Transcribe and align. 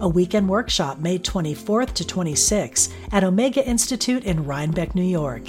a 0.00 0.08
weekend 0.08 0.48
workshop 0.48 0.98
May 0.98 1.18
24th 1.18 1.92
to 1.94 2.04
26th 2.04 2.92
at 3.12 3.24
Omega 3.24 3.66
Institute 3.66 4.24
in 4.24 4.46
Rhinebeck, 4.46 4.94
New 4.94 5.02
York. 5.02 5.42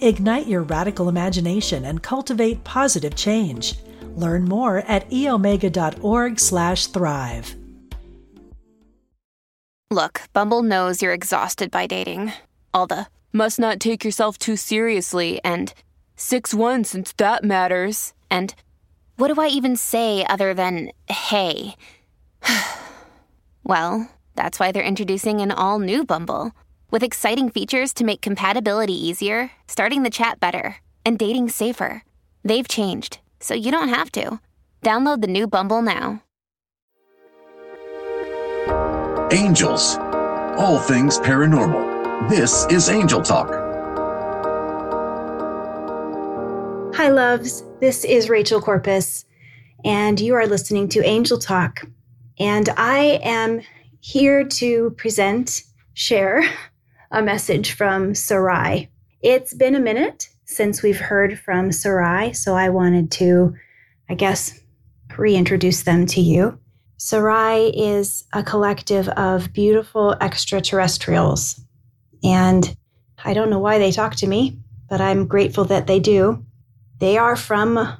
Ignite 0.00 0.46
your 0.46 0.62
radical 0.62 1.08
imagination 1.08 1.86
and 1.86 2.02
cultivate 2.02 2.62
positive 2.64 3.16
change. 3.16 3.76
Learn 4.16 4.44
more 4.44 4.78
at 4.78 5.08
eomega.org/thrive. 5.10 7.54
Look, 9.90 10.22
Bumble 10.32 10.62
knows 10.62 11.02
you're 11.02 11.12
exhausted 11.12 11.70
by 11.70 11.86
dating. 11.86 12.32
All 12.72 12.86
the 12.86 13.06
must 13.32 13.58
not 13.58 13.80
take 13.80 14.04
yourself 14.04 14.38
too 14.38 14.56
seriously 14.56 15.40
and 15.44 15.74
6-1 16.16 16.86
since 16.86 17.12
that 17.14 17.44
matters. 17.44 18.14
And 18.30 18.54
what 19.16 19.32
do 19.32 19.40
I 19.40 19.48
even 19.48 19.76
say 19.76 20.24
other 20.26 20.54
than 20.54 20.90
hey? 21.08 21.74
Well, 23.66 24.10
that's 24.36 24.60
why 24.60 24.72
they're 24.72 24.82
introducing 24.82 25.40
an 25.40 25.50
all 25.50 25.78
new 25.78 26.04
Bumble 26.04 26.52
with 26.90 27.02
exciting 27.02 27.48
features 27.48 27.94
to 27.94 28.04
make 28.04 28.20
compatibility 28.20 28.92
easier, 28.92 29.52
starting 29.66 30.02
the 30.02 30.10
chat 30.10 30.38
better, 30.38 30.76
and 31.06 31.18
dating 31.18 31.48
safer. 31.48 32.04
They've 32.44 32.68
changed, 32.68 33.20
so 33.40 33.54
you 33.54 33.72
don't 33.72 33.88
have 33.88 34.12
to. 34.12 34.38
Download 34.82 35.22
the 35.22 35.28
new 35.28 35.46
Bumble 35.46 35.80
now. 35.80 36.22
Angels. 39.32 39.96
All 40.58 40.78
things 40.78 41.18
paranormal. 41.18 42.28
This 42.28 42.66
is 42.70 42.90
Angel 42.90 43.22
Talk. 43.22 43.48
Hi, 46.96 47.08
loves. 47.08 47.64
This 47.80 48.04
is 48.04 48.28
Rachel 48.28 48.60
Corpus, 48.60 49.24
and 49.86 50.20
you 50.20 50.34
are 50.34 50.46
listening 50.46 50.88
to 50.90 51.02
Angel 51.02 51.38
Talk. 51.38 51.86
And 52.38 52.68
I 52.76 53.20
am 53.22 53.60
here 54.00 54.44
to 54.44 54.90
present, 54.98 55.62
share 55.94 56.42
a 57.10 57.22
message 57.22 57.72
from 57.72 58.14
Sarai. 58.14 58.90
It's 59.22 59.54
been 59.54 59.74
a 59.74 59.80
minute 59.80 60.28
since 60.44 60.82
we've 60.82 60.98
heard 60.98 61.38
from 61.38 61.72
Sarai, 61.72 62.32
so 62.32 62.54
I 62.54 62.68
wanted 62.68 63.10
to, 63.12 63.54
I 64.08 64.14
guess, 64.14 64.60
reintroduce 65.16 65.84
them 65.84 66.06
to 66.06 66.20
you. 66.20 66.58
Sarai 66.96 67.68
is 67.68 68.24
a 68.32 68.42
collective 68.42 69.08
of 69.10 69.52
beautiful 69.52 70.16
extraterrestrials. 70.20 71.60
And 72.22 72.76
I 73.24 73.32
don't 73.32 73.50
know 73.50 73.58
why 73.58 73.78
they 73.78 73.92
talk 73.92 74.16
to 74.16 74.26
me, 74.26 74.58
but 74.88 75.00
I'm 75.00 75.26
grateful 75.26 75.64
that 75.66 75.86
they 75.86 76.00
do. 76.00 76.44
They 76.98 77.16
are 77.16 77.36
from 77.36 77.96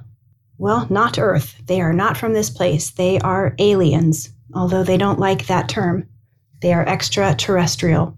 well, 0.58 0.86
not 0.88 1.18
Earth. 1.18 1.60
They 1.66 1.80
are 1.80 1.92
not 1.92 2.16
from 2.16 2.32
this 2.32 2.50
place. 2.50 2.90
They 2.90 3.18
are 3.20 3.54
aliens, 3.58 4.30
although 4.54 4.84
they 4.84 4.96
don't 4.96 5.18
like 5.18 5.46
that 5.46 5.68
term. 5.68 6.08
They 6.62 6.72
are 6.72 6.86
extraterrestrial. 6.86 8.16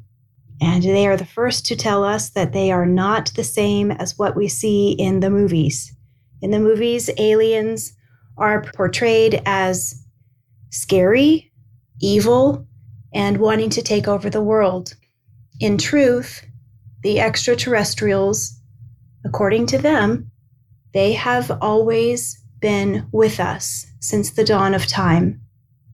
And 0.61 0.83
they 0.83 1.07
are 1.07 1.17
the 1.17 1.27
first 1.27 1.67
to 1.67 1.77
tell 1.77 2.05
us 2.05 2.31
that 2.31 2.53
they 2.53 2.71
are 2.71 2.87
not 2.87 3.33
the 3.35 3.45
same 3.45 3.91
as 3.91 4.19
what 4.19 4.37
we 4.37 4.49
see 4.49 4.93
in 4.93 5.21
the 5.21 5.31
movies. 5.31 5.95
In 6.43 6.51
the 6.51 6.59
movies, 6.59 7.11
aliens 7.19 7.93
are 8.39 8.63
portrayed 8.75 9.43
as 9.47 10.03
scary, 10.71 11.51
evil, 12.01 12.67
and 13.15 13.39
wanting 13.39 13.71
to 13.71 13.83
take 13.83 14.09
over 14.09 14.29
the 14.29 14.43
world. 14.43 14.95
In 15.61 15.79
truth, 15.79 16.47
the 17.03 17.21
extraterrestrials, 17.21 18.59
according 19.25 19.67
to 19.67 19.79
them, 19.79 20.31
they 20.97 21.13
have 21.13 21.51
always 21.61 22.43
been 22.59 23.07
with 23.13 23.39
us 23.39 23.85
since 24.01 24.31
the 24.31 24.43
dawn 24.43 24.73
of 24.73 24.87
time, 24.87 25.39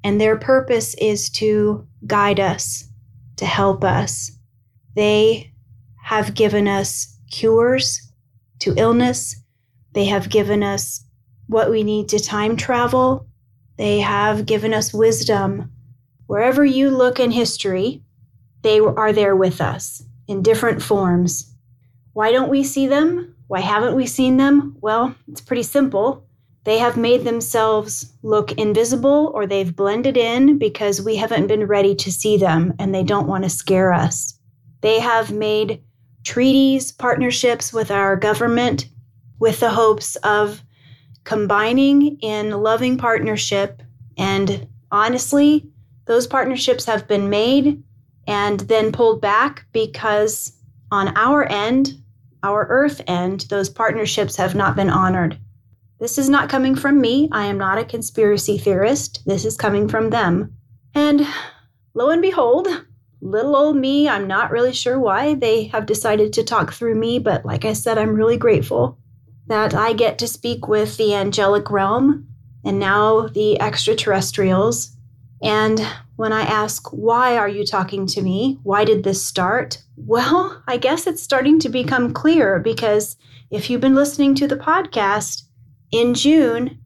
and 0.05 0.21
their 0.21 0.39
purpose 0.39 0.95
is 0.95 1.29
to 1.29 1.85
guide 2.07 2.39
us, 2.39 2.85
to 3.37 3.45
help 3.45 3.83
us. 3.83 4.31
They 4.95 5.53
have 6.05 6.35
given 6.35 6.69
us 6.69 7.19
cures 7.33 8.13
to 8.61 8.75
illness, 8.77 9.35
they 9.93 10.05
have 10.05 10.31
given 10.31 10.63
us 10.63 11.05
what 11.49 11.69
we 11.69 11.83
need 11.83 12.09
to 12.11 12.21
time 12.21 12.57
travel, 12.57 13.27
they 13.79 13.99
have 13.99 14.47
given 14.47 14.73
us 14.73 14.95
wisdom. 14.95 15.73
Wherever 16.27 16.65
you 16.65 16.91
look 16.91 17.19
in 17.19 17.33
history, 17.33 18.05
they 18.63 18.79
are 18.79 19.13
there 19.13 19.35
with 19.35 19.61
us 19.61 20.05
in 20.29 20.45
different 20.45 20.81
forms. 20.81 21.53
Why 22.13 22.31
don't 22.31 22.51
we 22.51 22.63
see 22.63 22.87
them? 22.87 23.32
Why 23.53 23.61
haven't 23.61 23.97
we 23.97 24.07
seen 24.07 24.39
them? 24.39 24.79
Well, 24.81 25.15
it's 25.29 25.43
pretty 25.43 25.65
simple. 25.65 26.25
They 26.65 26.79
have 26.79 26.97
made 26.97 27.25
themselves 27.25 28.11
look 28.23 28.53
invisible 28.53 29.31
or 29.35 29.47
they've 29.47 29.77
blended 29.77 30.17
in 30.17 30.57
because 30.57 31.03
we 31.03 31.17
haven't 31.17 31.49
been 31.49 31.67
ready 31.67 31.95
to 31.97 32.11
see 32.11 32.39
them 32.39 32.73
and 32.79 32.95
they 32.95 33.03
don't 33.03 33.27
want 33.27 33.45
to 33.45 33.51
scare 33.51 33.93
us. 33.93 34.39
They 34.81 35.01
have 35.01 35.33
made 35.33 35.83
treaties, 36.25 36.93
partnerships 36.93 37.75
with 37.75 37.91
our 37.91 38.17
government 38.17 38.89
with 39.39 39.61
the 39.61 39.69
hopes 39.69 40.17
of 40.25 40.63
combining 41.25 42.19
in 42.21 42.53
loving 42.53 42.97
partnership. 42.97 43.83
And 44.17 44.67
honestly, 44.91 45.69
those 46.07 46.27
partnerships 46.27 46.87
have 46.87 47.07
been 47.07 47.29
made 47.29 47.83
and 48.27 48.61
then 48.61 48.93
pulled 48.93 49.21
back 49.21 49.67
because 49.75 50.57
on 50.91 51.15
our 51.19 51.45
end, 51.45 52.02
our 52.43 52.67
earth 52.69 53.01
end, 53.07 53.43
those 53.49 53.69
partnerships 53.69 54.37
have 54.37 54.55
not 54.55 54.77
been 54.77 54.91
honored. 54.91 55.39
This 56.01 56.19
is 56.19 56.29
not 56.29 56.49
coming 56.49 56.75
from 56.75 57.01
me. 57.01 57.29
I 57.31 57.47
am 57.47 57.59
not 57.59 57.79
a 57.79 57.85
conspiracy 57.85 58.59
theorist. 58.59 59.23
This 59.25 59.45
is 59.45 59.57
coming 59.57 59.89
from 59.89 60.11
them. 60.11 60.53
And 60.95 61.27
lo 61.95 62.11
and 62.11 62.21
behold, 62.21 62.67
little 63.21 63.55
old 63.55 63.77
me, 63.77 64.09
I'm 64.09 64.27
not 64.27 64.51
really 64.51 64.73
sure 64.73 64.99
why 64.99 65.35
they 65.35 65.65
have 65.65 65.87
decided 65.87 66.33
to 66.33 66.43
talk 66.43 66.73
through 66.73 66.97
me, 66.97 67.21
but 67.21 67.45
like 67.45 67.65
I 67.65 67.73
said, 67.73 67.99
I'm 67.99 68.17
really 68.17 68.37
grateful 68.37 68.99
that 69.47 69.75
I 69.75 69.93
get 69.93 70.19
to 70.19 70.27
speak 70.27 70.67
with 70.67 70.97
the 70.97 71.15
angelic 71.15 71.71
realm 71.71 72.27
and 72.65 72.79
now 72.79 73.29
the 73.29 73.61
extraterrestrials. 73.61 74.97
And 75.41 75.81
when 76.17 76.33
I 76.33 76.43
ask, 76.43 76.89
why 76.93 77.37
are 77.37 77.49
you 77.49 77.65
talking 77.65 78.07
to 78.09 78.23
me? 78.23 78.59
Why 78.63 78.85
did 78.85 79.05
this 79.05 79.25
start? 79.25 79.83
Well, 80.05 80.63
I 80.67 80.79
guess 80.79 81.07
it's 81.07 81.23
starting 81.23 81.59
to 81.61 81.69
become 81.69 82.13
clear 82.13 82.59
because 82.59 83.17
if 83.51 83.71
you've 83.71 83.81
been 83.81 83.95
listening 83.95 84.35
to 84.37 84.49
the 84.49 84.57
podcast, 84.57 85.43
in 85.93 86.15
June, 86.15 86.79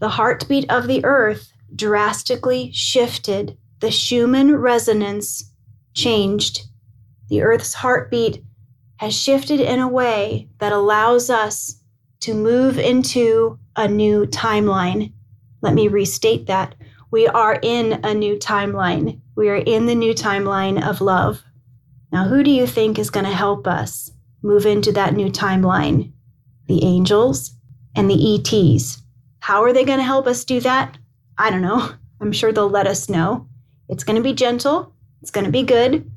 the 0.00 0.08
heartbeat 0.08 0.70
of 0.70 0.86
the 0.86 1.04
earth 1.04 1.52
drastically 1.74 2.72
shifted. 2.72 3.56
The 3.80 3.90
Schumann 3.90 4.56
resonance 4.56 5.52
changed. 5.94 6.62
The 7.28 7.42
earth's 7.42 7.74
heartbeat 7.74 8.42
has 8.96 9.14
shifted 9.16 9.60
in 9.60 9.78
a 9.78 9.88
way 9.88 10.48
that 10.58 10.72
allows 10.72 11.30
us 11.30 11.76
to 12.20 12.34
move 12.34 12.78
into 12.78 13.58
a 13.76 13.86
new 13.86 14.26
timeline. 14.26 15.12
Let 15.62 15.74
me 15.74 15.88
restate 15.88 16.46
that. 16.46 16.74
We 17.10 17.26
are 17.26 17.58
in 17.62 18.00
a 18.04 18.14
new 18.14 18.36
timeline. 18.36 19.20
We 19.36 19.48
are 19.48 19.56
in 19.56 19.86
the 19.86 19.94
new 19.94 20.14
timeline 20.14 20.86
of 20.86 21.00
love. 21.00 21.42
Now, 22.12 22.24
who 22.24 22.42
do 22.42 22.50
you 22.50 22.66
think 22.66 22.98
is 22.98 23.10
going 23.10 23.26
to 23.26 23.32
help 23.32 23.66
us 23.66 24.10
move 24.42 24.66
into 24.66 24.92
that 24.92 25.14
new 25.14 25.28
timeline? 25.28 26.12
The 26.66 26.84
angels 26.84 27.54
and 27.94 28.10
the 28.10 28.34
ETs. 28.34 29.02
How 29.40 29.62
are 29.62 29.72
they 29.72 29.84
going 29.84 29.98
to 29.98 30.04
help 30.04 30.26
us 30.26 30.44
do 30.44 30.60
that? 30.60 30.98
I 31.38 31.50
don't 31.50 31.62
know. 31.62 31.90
I'm 32.20 32.32
sure 32.32 32.52
they'll 32.52 32.68
let 32.68 32.86
us 32.86 33.08
know. 33.08 33.48
It's 33.88 34.04
going 34.04 34.16
to 34.16 34.22
be 34.22 34.34
gentle, 34.34 34.94
it's 35.22 35.30
going 35.30 35.46
to 35.46 35.52
be 35.52 35.62
good. 35.62 36.10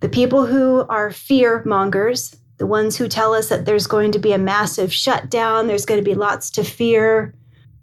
The 0.00 0.08
people 0.08 0.46
who 0.46 0.84
are 0.88 1.10
fear 1.10 1.62
mongers, 1.64 2.36
the 2.58 2.66
ones 2.66 2.96
who 2.96 3.08
tell 3.08 3.34
us 3.34 3.48
that 3.48 3.64
there's 3.64 3.86
going 3.86 4.12
to 4.12 4.18
be 4.18 4.32
a 4.32 4.38
massive 4.38 4.92
shutdown, 4.92 5.66
there's 5.66 5.86
going 5.86 6.00
to 6.00 6.08
be 6.08 6.14
lots 6.14 6.50
to 6.50 6.64
fear, 6.64 7.34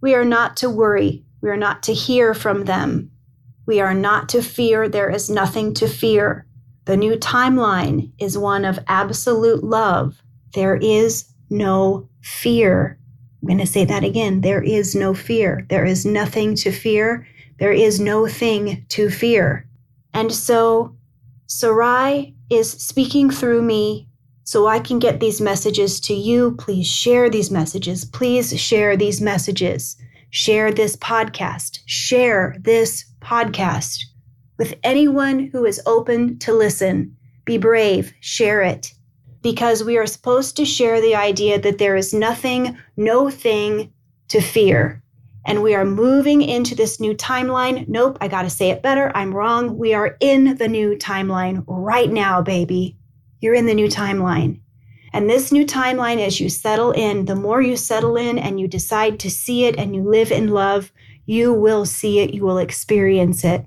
we 0.05 0.13
are 0.13 0.23
not 0.23 0.57
to 0.57 0.69
worry. 0.69 1.23
We 1.41 1.49
are 1.49 1.57
not 1.57 1.81
to 1.83 1.93
hear 1.93 2.35
from 2.35 2.65
them. 2.65 3.09
We 3.65 3.81
are 3.81 3.95
not 3.95 4.29
to 4.29 4.43
fear. 4.43 4.87
There 4.87 5.09
is 5.09 5.31
nothing 5.31 5.73
to 5.75 5.87
fear. 5.87 6.44
The 6.85 6.95
new 6.95 7.15
timeline 7.15 8.11
is 8.19 8.37
one 8.37 8.63
of 8.63 8.79
absolute 8.87 9.63
love. 9.63 10.21
There 10.53 10.75
is 10.75 11.25
no 11.49 12.07
fear. 12.21 12.99
I'm 13.41 13.47
going 13.47 13.59
to 13.59 13.65
say 13.65 13.85
that 13.85 14.03
again. 14.03 14.41
There 14.41 14.61
is 14.61 14.95
no 14.95 15.13
fear. 15.13 15.65
There 15.69 15.85
is 15.85 16.05
nothing 16.05 16.55
to 16.57 16.71
fear. 16.71 17.27
There 17.59 17.71
is 17.71 17.99
no 17.99 18.27
thing 18.27 18.85
to 18.89 19.09
fear. 19.09 19.67
And 20.13 20.31
so 20.31 20.95
Sarai 21.47 22.35
is 22.49 22.71
speaking 22.71 23.31
through 23.31 23.63
me 23.63 24.07
so 24.43 24.67
I 24.67 24.79
can 24.79 24.99
get 24.99 25.19
these 25.19 25.41
messages 25.41 25.99
to 26.01 26.13
you. 26.13 26.55
Please 26.57 26.87
share 26.87 27.29
these 27.31 27.49
messages. 27.49 28.05
Please 28.05 28.59
share 28.59 28.95
these 28.95 29.21
messages. 29.21 29.97
Share 30.29 30.71
this 30.71 30.95
podcast. 30.97 31.79
Share 31.85 32.55
this 32.59 33.05
podcast 33.21 34.03
with 34.57 34.75
anyone 34.83 35.49
who 35.51 35.65
is 35.65 35.81
open 35.85 36.39
to 36.39 36.53
listen. 36.53 37.15
Be 37.45 37.57
brave. 37.57 38.13
Share 38.19 38.61
it. 38.61 38.93
Because 39.41 39.83
we 39.83 39.97
are 39.97 40.07
supposed 40.07 40.57
to 40.57 40.65
share 40.65 41.01
the 41.01 41.15
idea 41.15 41.59
that 41.59 41.77
there 41.77 41.95
is 41.95 42.13
nothing, 42.13 42.77
no 42.97 43.29
thing 43.29 43.91
to 44.29 44.41
fear. 44.41 45.03
And 45.45 45.61
we 45.61 45.75
are 45.75 45.85
moving 45.85 46.41
into 46.41 46.73
this 46.73 46.99
new 46.99 47.13
timeline. 47.13 47.87
Nope, 47.87 48.17
I 48.19 48.27
got 48.27 48.41
to 48.41 48.49
say 48.49 48.71
it 48.71 48.81
better. 48.81 49.11
I'm 49.13 49.33
wrong. 49.33 49.77
We 49.77 49.93
are 49.93 50.17
in 50.19 50.57
the 50.57 50.67
new 50.67 50.95
timeline 50.95 51.63
right 51.67 52.09
now, 52.09 52.41
baby. 52.41 52.97
You're 53.41 53.53
in 53.53 53.67
the 53.67 53.75
new 53.75 53.87
timeline. 53.87 54.59
And 55.13 55.29
this 55.29 55.51
new 55.51 55.65
timeline, 55.65 56.17
as 56.17 56.39
you 56.39 56.49
settle 56.49 56.91
in, 56.91 57.25
the 57.25 57.35
more 57.35 57.61
you 57.61 57.77
settle 57.77 58.17
in 58.17 58.39
and 58.39 58.59
you 58.59 58.67
decide 58.67 59.19
to 59.19 59.29
see 59.29 59.65
it 59.65 59.77
and 59.77 59.95
you 59.95 60.01
live 60.03 60.31
in 60.31 60.49
love, 60.49 60.91
you 61.25 61.53
will 61.53 61.85
see 61.85 62.19
it, 62.19 62.33
you 62.33 62.43
will 62.43 62.57
experience 62.57 63.43
it. 63.43 63.65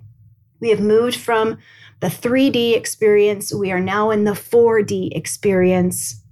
We 0.61 0.71
have 0.71 0.81
moved 0.81 1.17
from 1.17 1.59
the 2.01 2.09
3D 2.09 2.77
experience, 2.77 3.53
we 3.53 3.73
are 3.73 3.81
now 3.81 4.11
in 4.11 4.25
the 4.25 4.33
4D 4.33 5.17
experience, 5.17 6.23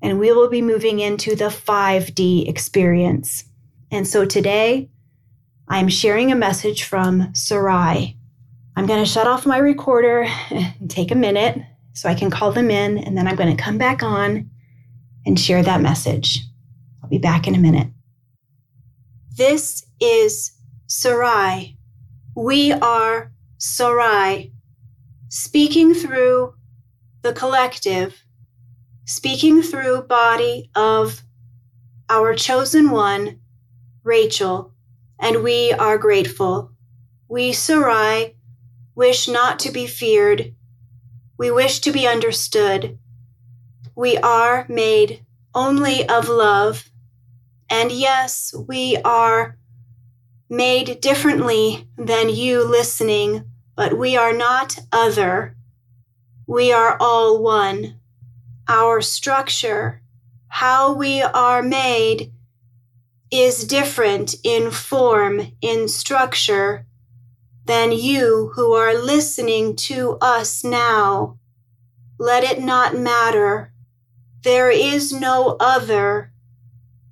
and 0.00 0.18
we 0.18 0.30
will 0.30 0.48
be 0.48 0.62
moving 0.62 1.00
into 1.00 1.34
the 1.34 1.46
5D 1.46 2.48
experience. 2.48 3.44
And 3.90 4.06
so 4.06 4.24
today, 4.24 4.90
I'm 5.68 5.88
sharing 5.88 6.30
a 6.30 6.36
message 6.36 6.84
from 6.84 7.34
Sarai. 7.34 8.16
I'm 8.76 8.86
going 8.86 9.02
to 9.02 9.10
shut 9.10 9.26
off 9.26 9.44
my 9.44 9.58
recorder 9.58 10.22
and 10.50 10.88
take 10.88 11.10
a 11.10 11.16
minute 11.16 11.60
so 11.94 12.08
I 12.08 12.14
can 12.14 12.30
call 12.30 12.52
them 12.52 12.70
in, 12.70 12.98
and 12.98 13.16
then 13.16 13.26
I'm 13.26 13.36
going 13.36 13.54
to 13.54 13.62
come 13.62 13.76
back 13.76 14.04
on 14.04 14.48
and 15.26 15.38
share 15.38 15.64
that 15.64 15.80
message. 15.80 16.44
I'll 17.02 17.08
be 17.08 17.18
back 17.18 17.48
in 17.48 17.56
a 17.56 17.58
minute. 17.58 17.88
This 19.36 19.84
is 20.00 20.52
Sarai. 20.86 21.76
We 22.36 22.72
are 22.72 23.32
Sarai, 23.58 24.52
speaking 25.28 25.94
through 25.94 26.54
the 27.22 27.32
collective, 27.32 28.24
speaking 29.06 29.62
through 29.62 30.02
body 30.02 30.70
of 30.74 31.22
our 32.08 32.34
chosen 32.34 32.90
one, 32.90 33.40
Rachel, 34.04 34.72
and 35.20 35.42
we 35.44 35.72
are 35.72 35.98
grateful. 35.98 36.72
We, 37.28 37.52
Sarai, 37.52 38.36
wish 38.94 39.28
not 39.28 39.58
to 39.60 39.70
be 39.72 39.86
feared 39.86 40.54
we 41.38 41.50
wish 41.52 41.78
to 41.80 41.92
be 41.92 42.06
understood. 42.06 42.98
We 43.94 44.18
are 44.18 44.66
made 44.68 45.24
only 45.54 46.08
of 46.08 46.28
love. 46.28 46.90
And 47.70 47.92
yes, 47.92 48.54
we 48.68 48.96
are 49.04 49.56
made 50.50 51.00
differently 51.00 51.88
than 51.98 52.28
you 52.30 52.64
listening, 52.64 53.47
but 53.78 53.96
we 53.96 54.16
are 54.16 54.32
not 54.32 54.76
other. 54.90 55.54
We 56.48 56.72
are 56.72 56.96
all 56.98 57.40
one. 57.40 58.00
Our 58.66 59.00
structure, 59.00 60.02
how 60.48 60.94
we 60.94 61.22
are 61.22 61.62
made, 61.62 62.32
is 63.30 63.64
different 63.64 64.34
in 64.42 64.72
form, 64.72 65.52
in 65.60 65.86
structure, 65.86 66.86
than 67.66 67.92
you 67.92 68.50
who 68.56 68.72
are 68.72 69.00
listening 69.00 69.76
to 69.76 70.18
us 70.20 70.64
now. 70.64 71.38
Let 72.18 72.42
it 72.42 72.60
not 72.60 72.96
matter. 72.96 73.72
There 74.42 74.72
is 74.72 75.12
no 75.12 75.56
other. 75.60 76.32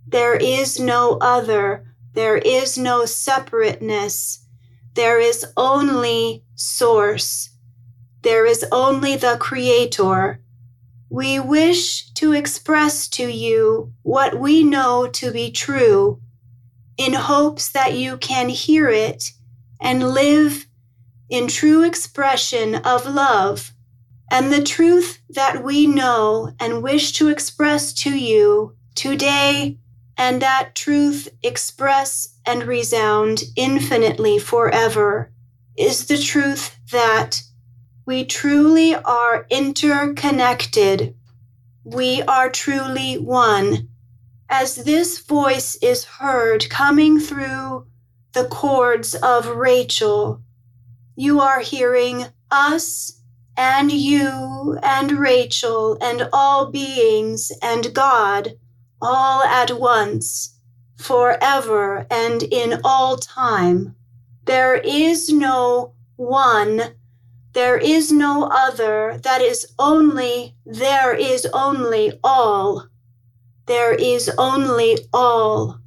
There 0.05 0.35
is 0.35 0.81
no 0.81 1.17
other. 1.21 1.87
There 2.15 2.37
is 2.37 2.77
no 2.77 3.05
separateness. 3.05 4.46
There 4.97 5.21
is 5.21 5.45
only 5.59 6.43
source. 6.55 7.51
There 8.23 8.47
is 8.47 8.65
only 8.73 9.15
the 9.15 9.37
creator. 9.39 10.41
We 11.11 11.39
wish 11.39 12.11
to 12.15 12.33
express 12.33 13.07
to 13.09 13.29
you 13.29 13.93
what 14.03 14.41
we 14.41 14.65
know 14.65 15.07
to 15.07 15.31
be 15.31 15.51
true 15.51 16.23
in 16.97 17.13
hopes 17.13 17.69
that 17.69 17.93
you 17.93 18.17
can 18.17 18.49
hear 18.49 18.89
it 18.89 19.33
and 19.83 20.15
live 20.15 20.67
in 21.29 21.47
true 21.47 21.83
expression 21.85 22.77
of 22.77 23.05
love. 23.05 23.75
And 24.31 24.51
the 24.51 24.63
truth 24.63 25.19
that 25.29 25.63
we 25.63 25.87
know 25.87 26.55
and 26.59 26.83
wish 26.83 27.13
to 27.19 27.29
express 27.29 27.93
to 27.93 28.19
you 28.19 28.75
today, 28.95 29.79
and 30.17 30.41
that 30.43 30.75
truth 30.75 31.29
express 31.43 32.39
and 32.47 32.65
resound 32.65 33.43
infinitely 33.55 34.39
forever, 34.39 35.33
is 35.77 36.07
the 36.07 36.19
truth 36.19 36.79
that 36.91 37.43
we 38.07 38.25
truly 38.25 38.95
are 38.95 39.47
interconnected. 39.51 41.15
We 41.85 42.23
are 42.23 42.51
truly 42.51 43.19
one. 43.19 43.89
As 44.49 44.77
this 44.77 45.19
voice 45.19 45.77
is 45.83 46.05
heard 46.05 46.71
coming 46.71 47.19
through 47.19 47.87
the 48.33 48.45
chords 48.45 49.15
of 49.15 49.49
Rachel. 49.49 50.43
You 51.17 51.41
are 51.41 51.61
hearing 51.61 52.27
us 52.51 53.21
and 53.57 53.91
you 53.91 54.79
and 54.83 55.13
Rachel 55.13 55.97
and 56.01 56.29
all 56.33 56.71
beings 56.71 57.51
and 57.63 57.95
God 57.95 58.53
all 59.01 59.43
at 59.43 59.79
once, 59.79 60.59
forever 60.97 62.07
and 62.11 62.43
in 62.43 62.81
all 62.85 63.17
time. 63.17 63.95
There 64.45 64.77
is 64.77 65.29
no 65.29 65.95
one, 66.17 66.95
there 67.53 67.79
is 67.79 68.13
no 68.13 68.45
other, 68.45 69.19
that 69.23 69.41
is 69.41 69.67
only, 69.79 70.55
there 70.65 71.15
is 71.15 71.47
only 71.53 72.19
all. 72.23 72.87
There 73.67 73.95
is 73.95 74.31
only 74.39 74.99
all. 75.13 75.81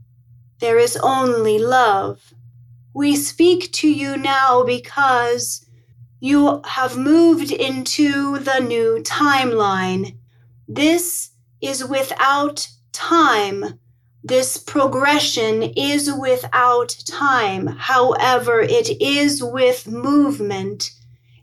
There 0.59 0.77
is 0.77 0.97
only 0.97 1.59
love. 1.59 2.33
We 2.93 3.15
speak 3.15 3.71
to 3.73 3.89
you 3.89 4.17
now 4.17 4.63
because 4.63 5.65
you 6.19 6.61
have 6.65 6.97
moved 6.97 7.51
into 7.51 8.39
the 8.39 8.59
new 8.59 9.01
timeline. 9.03 10.17
This 10.67 11.29
is 11.61 11.85
without 11.85 12.67
time. 12.91 13.79
This 14.23 14.57
progression 14.57 15.63
is 15.63 16.11
without 16.11 16.95
time. 17.05 17.67
However, 17.67 18.61
it 18.61 19.01
is 19.01 19.43
with 19.43 19.87
movement. 19.87 20.91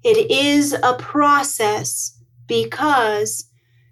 It 0.03 0.31
is 0.31 0.73
a 0.73 0.95
process 0.95 2.19
because 2.47 3.51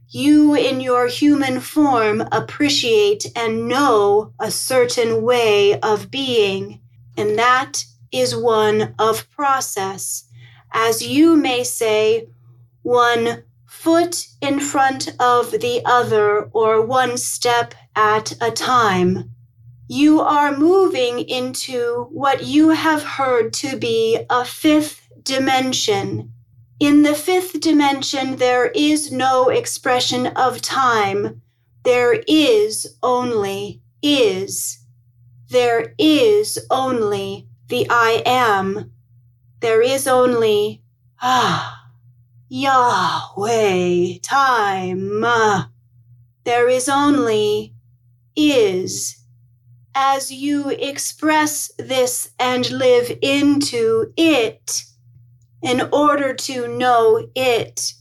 you, 0.09 0.55
in 0.55 0.81
your 0.81 1.09
human 1.09 1.61
form, 1.61 2.23
appreciate 2.31 3.27
and 3.35 3.67
know 3.69 4.33
a 4.39 4.51
certain 4.51 5.23
way 5.23 5.81
of 5.81 6.11
being 6.11 6.81
and 7.17 7.39
that 7.39 7.85
is 8.13 8.37
one 8.37 8.95
of 8.99 9.31
process. 9.31 10.25
As 10.73 11.07
you 11.07 11.37
may 11.37 11.65
say, 11.65 12.29
one 12.83 13.45
foot 13.81 14.29
in 14.41 14.61
front 14.61 15.09
of 15.21 15.51
the 15.51 15.83
other 15.85 16.45
or 16.53 16.81
one 16.81 17.19
step 17.19 17.75
at 17.95 18.33
a 18.41 18.51
time. 18.51 19.31
You 19.89 20.21
are 20.21 20.57
moving 20.57 21.19
into 21.29 22.09
what 22.11 22.45
you 22.45 22.71
have 22.71 23.03
heard 23.03 23.53
to 23.55 23.77
be 23.77 24.25
a 24.31 24.45
fifth 24.45 25.09
dimension. 25.23 26.33
In 26.81 27.03
the 27.03 27.15
fifth 27.15 27.61
dimension, 27.61 28.37
there 28.37 28.67
is 28.75 29.13
no 29.13 29.51
expression 29.51 30.29
of 30.29 30.63
time. 30.63 31.43
There 31.83 32.23
is 32.27 32.97
only 33.03 33.83
is. 34.03 34.79
There 35.51 35.95
is 35.99 36.59
only 36.71 37.49
the 37.69 37.87
I 37.91 38.23
am. 38.25 38.93
There 39.61 39.83
is 39.83 40.07
only, 40.07 40.83
ah, 41.21 41.74
Yahweh, 42.49 44.19
time. 44.23 45.25
There 46.45 46.69
is 46.69 46.89
only 46.89 47.75
is. 48.37 49.17
As 49.95 50.31
you 50.31 50.71
express 50.71 51.71
this 51.79 52.33
and 52.39 52.71
live 52.71 53.17
into 53.23 54.13
it, 54.17 54.85
in 55.63 55.89
order 55.93 56.35
to 56.35 56.69
know 56.69 57.29
it, 57.35 57.95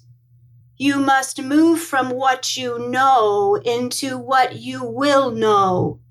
you 0.76 0.98
must 0.98 1.42
move 1.42 1.80
from 1.80 2.10
what 2.10 2.58
you 2.58 2.78
know 2.90 3.56
into 3.64 4.18
what 4.18 4.58
you 4.58 4.84
will 4.84 5.32
know. 5.32 6.02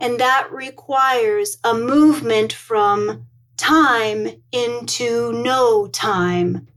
And 0.00 0.18
that 0.18 0.50
requires 0.50 1.58
a 1.62 1.74
movement 1.74 2.54
from 2.54 3.26
time 3.58 4.28
into 4.52 5.32
no 5.32 5.88
time. 5.88 6.68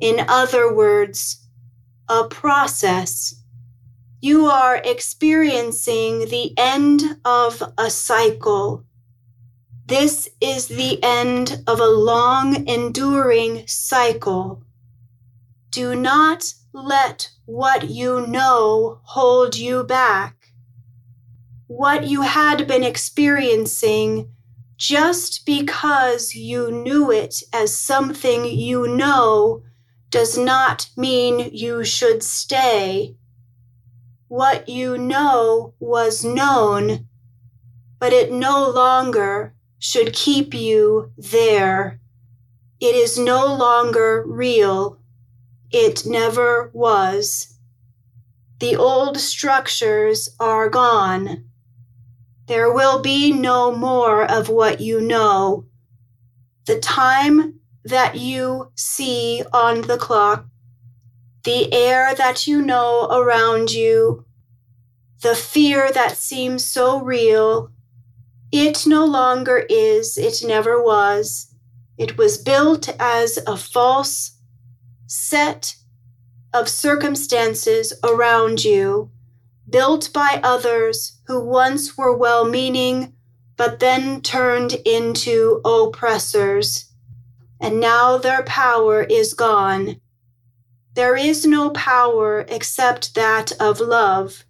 In 0.00 0.24
other 0.28 0.72
words, 0.72 1.46
a 2.08 2.24
process. 2.24 3.42
You 4.20 4.46
are 4.46 4.76
experiencing 4.76 6.28
the 6.28 6.52
end 6.58 7.02
of 7.24 7.62
a 7.78 7.90
cycle. 7.90 8.84
This 9.86 10.28
is 10.40 10.68
the 10.68 11.02
end 11.02 11.62
of 11.66 11.80
a 11.80 11.86
long 11.86 12.68
enduring 12.68 13.66
cycle. 13.66 14.62
Do 15.70 15.94
not 15.94 16.52
let 16.72 17.30
what 17.44 17.90
you 17.90 18.26
know 18.26 19.00
hold 19.04 19.56
you 19.56 19.84
back. 19.84 20.52
What 21.68 22.06
you 22.06 22.22
had 22.22 22.66
been 22.66 22.82
experiencing 22.82 24.28
just 24.76 25.46
because 25.46 26.34
you 26.34 26.70
knew 26.70 27.10
it 27.10 27.42
as 27.52 27.76
something 27.76 28.44
you 28.44 28.86
know 28.88 29.62
does 30.16 30.38
not 30.38 30.88
mean 30.96 31.50
you 31.52 31.84
should 31.84 32.22
stay. 32.22 33.14
What 34.28 34.66
you 34.66 34.96
know 34.96 35.74
was 35.78 36.24
known, 36.24 37.06
but 37.98 38.14
it 38.14 38.32
no 38.32 38.66
longer 38.70 39.54
should 39.78 40.14
keep 40.14 40.54
you 40.54 41.12
there. 41.18 42.00
It 42.80 42.94
is 42.94 43.18
no 43.18 43.44
longer 43.44 44.24
real. 44.26 45.02
It 45.70 46.06
never 46.06 46.70
was. 46.72 47.58
The 48.58 48.74
old 48.74 49.18
structures 49.18 50.30
are 50.40 50.70
gone. 50.70 51.44
There 52.46 52.72
will 52.72 53.02
be 53.02 53.32
no 53.32 53.70
more 53.70 54.24
of 54.24 54.48
what 54.48 54.80
you 54.80 54.98
know. 54.98 55.66
The 56.64 56.80
time 56.80 57.55
that 57.86 58.16
you 58.16 58.70
see 58.74 59.42
on 59.52 59.82
the 59.82 59.96
clock, 59.96 60.46
the 61.44 61.72
air 61.72 62.14
that 62.14 62.46
you 62.46 62.60
know 62.60 63.08
around 63.10 63.72
you, 63.72 64.24
the 65.22 65.34
fear 65.34 65.90
that 65.92 66.16
seems 66.16 66.64
so 66.64 67.00
real, 67.00 67.70
it 68.52 68.86
no 68.86 69.04
longer 69.04 69.64
is, 69.70 70.18
it 70.18 70.42
never 70.46 70.82
was. 70.82 71.54
It 71.98 72.18
was 72.18 72.38
built 72.38 72.88
as 72.98 73.38
a 73.46 73.56
false 73.56 74.38
set 75.06 75.76
of 76.52 76.68
circumstances 76.68 77.92
around 78.02 78.64
you 78.64 79.10
built 79.68 80.12
by 80.12 80.40
others 80.42 81.20
who 81.26 81.44
once 81.44 81.96
were 81.96 82.16
well 82.16 82.44
meaning, 82.44 83.12
but 83.56 83.80
then 83.80 84.20
turned 84.20 84.74
into 84.84 85.60
oppressors. 85.64 86.92
And 87.60 87.80
now 87.80 88.18
their 88.18 88.42
power 88.42 89.02
is 89.02 89.34
gone. 89.34 90.00
There 90.94 91.16
is 91.16 91.46
no 91.46 91.70
power 91.70 92.46
except 92.48 93.14
that 93.14 93.52
of 93.60 93.80
love, 93.80 94.44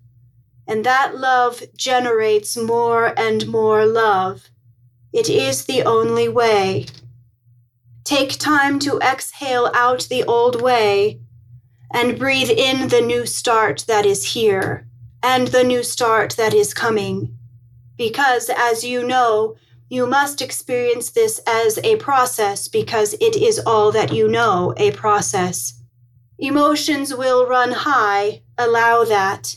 and 0.66 0.84
that 0.84 1.16
love 1.16 1.62
generates 1.76 2.56
more 2.56 3.12
and 3.18 3.48
more 3.48 3.84
love. 3.84 4.48
It 5.12 5.28
is 5.28 5.64
the 5.64 5.82
only 5.82 6.28
way. 6.28 6.86
Take 8.04 8.38
time 8.38 8.78
to 8.80 8.98
exhale 8.98 9.70
out 9.75 10.06
the 10.08 10.22
old 10.25 10.62
way 10.62 11.18
and 11.92 12.18
breathe 12.18 12.50
in 12.50 12.88
the 12.88 13.00
new 13.00 13.26
start 13.26 13.84
that 13.88 14.06
is 14.06 14.34
here 14.34 14.86
and 15.22 15.48
the 15.48 15.64
new 15.64 15.82
start 15.82 16.36
that 16.36 16.54
is 16.54 16.75
coming. 16.75 17.36
Because, 17.96 18.50
as 18.56 18.84
you 18.84 19.04
know, 19.04 19.56
you 19.88 20.07
must 20.07 20.43
experience 20.43 21.11
this 21.11 21.40
as 21.47 21.78
a 21.85 21.97
process 21.97 22.66
because 22.66 23.14
it 23.14 23.37
is 23.37 23.61
all 23.61 23.93
that 23.93 24.12
you 24.12 24.26
know 24.26 24.75
a 24.76 24.90
process. 24.93 25.81
Emotions 26.38 27.14
will 27.14 27.47
run 27.47 27.71
high, 27.73 28.43
allow 28.59 29.05
that. 29.05 29.57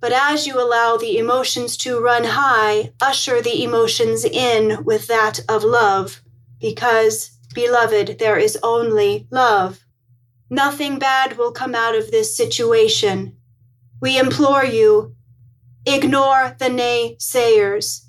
But 0.00 0.12
as 0.12 0.46
you 0.46 0.60
allow 0.60 0.96
the 0.96 1.18
emotions 1.18 1.76
to 1.78 2.00
run 2.00 2.24
high, 2.24 2.92
usher 3.00 3.40
the 3.40 3.62
emotions 3.62 4.24
in 4.24 4.84
with 4.84 5.06
that 5.08 5.40
of 5.48 5.64
love, 5.64 6.20
because, 6.58 7.30
beloved, 7.54 8.18
there 8.18 8.38
is 8.38 8.58
only 8.62 9.26
love. 9.30 9.80
Nothing 10.48 10.98
bad 10.98 11.38
will 11.38 11.52
come 11.52 11.74
out 11.74 11.94
of 11.94 12.10
this 12.10 12.36
situation. 12.36 13.36
We 14.00 14.18
implore 14.18 14.64
you, 14.64 15.14
ignore 15.86 16.56
the 16.58 16.66
naysayers, 16.66 18.06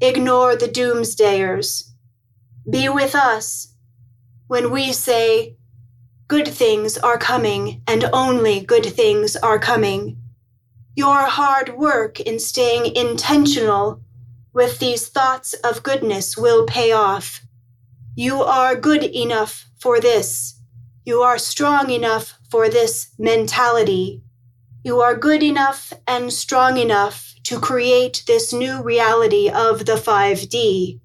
ignore 0.00 0.56
the 0.56 0.68
doomsdayers. 0.68 1.90
Be 2.68 2.88
with 2.88 3.14
us 3.14 3.74
when 4.46 4.70
we 4.70 4.92
say, 4.92 5.56
Good 6.28 6.46
things 6.46 6.96
are 6.96 7.18
coming, 7.18 7.82
and 7.88 8.04
only 8.12 8.60
good 8.60 8.86
things 8.86 9.34
are 9.34 9.58
coming. 9.58 10.16
Your 10.94 11.24
hard 11.24 11.76
work 11.76 12.20
in 12.20 12.38
staying 12.38 12.94
intentional 12.94 14.00
with 14.52 14.78
these 14.78 15.08
thoughts 15.08 15.54
of 15.54 15.82
goodness 15.82 16.36
will 16.36 16.66
pay 16.66 16.92
off. 16.92 17.42
You 18.14 18.42
are 18.42 18.76
good 18.76 19.02
enough 19.04 19.66
for 19.78 20.00
this. 20.00 20.60
You 21.04 21.22
are 21.22 21.38
strong 21.38 21.90
enough 21.90 22.38
for 22.50 22.68
this 22.68 23.10
mentality. 23.18 24.22
You 24.84 25.00
are 25.00 25.16
good 25.16 25.42
enough 25.42 25.92
and 26.06 26.32
strong 26.32 26.76
enough 26.76 27.29
to 27.50 27.58
create 27.58 28.22
this 28.28 28.52
new 28.52 28.80
reality 28.80 29.48
of 29.48 29.84
the 29.84 29.94
5D. 29.94 31.00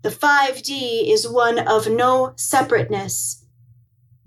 The 0.00 0.08
5D 0.08 1.12
is 1.12 1.28
one 1.28 1.58
of 1.58 1.90
no 1.90 2.32
separateness. 2.36 3.44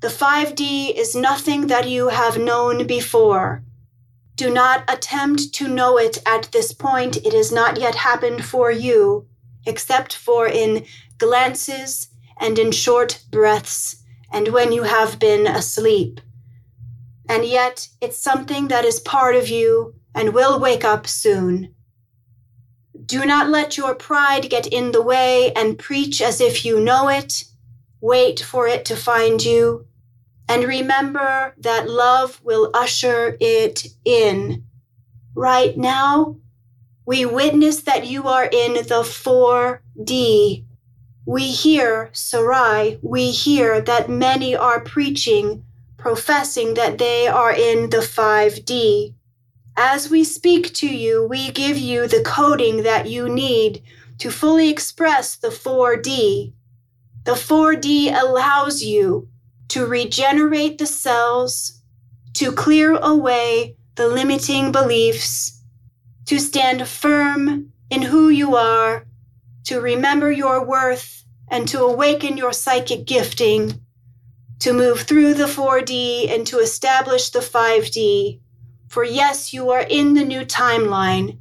The 0.02 0.10
5D 0.10 0.96
is 0.96 1.16
nothing 1.16 1.66
that 1.66 1.90
you 1.90 2.10
have 2.10 2.38
known 2.38 2.86
before. 2.86 3.64
Do 4.36 4.54
not 4.54 4.84
attempt 4.88 5.52
to 5.56 5.68
know 5.68 5.98
it 5.98 6.20
at 6.28 6.52
this 6.52 6.74
point. 6.74 7.18
It 7.18 7.34
has 7.34 7.52
not 7.52 7.80
yet 7.80 7.96
happened 7.96 8.46
for 8.46 8.70
you, 8.70 9.26
except 9.66 10.16
for 10.16 10.46
in 10.46 10.86
glances 11.18 12.10
and 12.40 12.60
in 12.60 12.72
short 12.72 13.24
breaths, 13.32 14.04
and 14.32 14.50
when 14.50 14.72
you 14.72 14.84
have 14.84 15.18
been 15.18 15.48
asleep 15.48 16.22
and 17.32 17.46
yet 17.46 17.88
it's 18.02 18.18
something 18.18 18.68
that 18.68 18.84
is 18.84 19.00
part 19.00 19.38
of 19.38 19.48
you 19.48 19.96
and 20.14 20.34
will 20.34 20.60
wake 20.60 20.84
up 20.84 21.08
soon. 21.08 21.74
Do 23.06 23.26
not 23.26 23.50
let 23.50 23.78
your 23.78 23.96
pride 23.96 24.50
get 24.50 24.68
in 24.68 24.92
the 24.92 25.02
way 25.02 25.52
and 25.54 25.80
preach 25.80 26.22
as 26.22 26.40
if 26.40 26.66
you 26.66 26.80
know 26.80 27.10
it. 27.10 27.46
Wait 28.00 28.40
for 28.40 28.68
it 28.68 28.86
to 28.86 28.96
find 28.96 29.44
you. 29.44 29.86
And 30.48 30.64
remember 30.64 31.54
that 31.60 31.90
love 31.90 32.42
will 32.44 32.72
usher 32.74 33.38
it 33.40 33.88
in. 34.04 34.64
Right 35.34 35.78
now, 35.78 36.38
we 37.06 37.26
witness 37.26 37.82
that 37.84 38.06
you 38.06 38.28
are 38.28 38.46
in 38.46 38.74
the 38.74 39.04
4D. 39.04 40.66
We 41.26 41.44
hear, 41.44 42.10
Sarai, 42.12 43.00
we 43.02 43.32
hear 43.32 43.82
that 43.82 44.10
many 44.10 44.56
are 44.56 44.82
preaching 44.82 45.64
professing 46.02 46.74
that 46.74 46.98
they 46.98 47.28
are 47.28 47.54
in 47.54 47.90
the 47.92 47.98
5D. 47.98 49.14
As 49.78 50.10
we 50.10 50.24
speak 50.24 50.74
to 50.76 50.88
you, 50.88 51.26
we 51.26 51.52
give 51.52 51.78
you 51.78 52.08
the 52.08 52.24
coding 52.24 52.84
that 52.84 53.08
you 53.08 53.30
need 53.30 53.82
to 54.18 54.30
fully 54.30 54.70
express 54.70 55.36
the 55.36 55.48
4D. 55.48 56.54
The 57.24 57.32
4D 57.32 58.14
allows 58.14 58.84
you 58.84 59.30
to 59.70 59.86
regenerate 59.86 60.78
the 60.78 60.86
cells, 60.86 61.82
to 62.34 62.52
clear 62.52 62.98
away 62.98 63.78
the 63.96 64.08
limiting 64.08 64.72
beliefs, 64.72 65.64
to 66.26 66.40
stand 66.40 66.88
firm 66.88 67.72
in 67.90 68.02
who 68.02 68.30
you 68.30 68.56
are, 68.56 69.06
to 69.66 69.80
remember 69.80 70.32
your 70.32 70.66
worth, 70.66 71.24
and 71.48 71.68
to 71.70 71.82
awaken 71.84 72.38
your 72.38 72.54
psychic 72.54 73.06
gifting 73.06 73.82
to 74.62 74.74
move 74.74 75.02
through 75.02 75.34
the 75.34 75.46
4D 75.46 76.32
and 76.32 76.46
to 76.46 76.60
establish 76.60 77.32
the 77.32 77.40
5D. 77.40 78.41
For 78.92 79.06
yes, 79.06 79.54
you 79.54 79.70
are 79.70 79.86
in 79.90 80.16
the 80.16 80.26
new 80.26 80.42
timeline. 80.42 81.38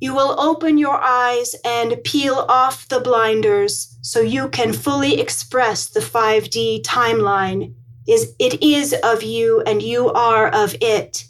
You 0.00 0.14
will 0.14 0.38
open 0.38 0.78
your 0.78 1.00
eyes 1.02 1.56
and 1.64 2.00
peel 2.04 2.46
off 2.48 2.86
the 2.86 3.00
blinders 3.00 3.98
so 4.02 4.20
you 4.20 4.48
can 4.50 4.72
fully 4.72 5.18
express 5.18 5.88
the 5.88 5.98
5D 5.98 6.82
timeline. 6.82 7.74
Is 8.06 8.36
it 8.38 8.62
is 8.62 8.94
of 9.02 9.24
you 9.24 9.62
and 9.62 9.82
you 9.82 10.12
are 10.12 10.48
of 10.48 10.76
it. 10.80 11.24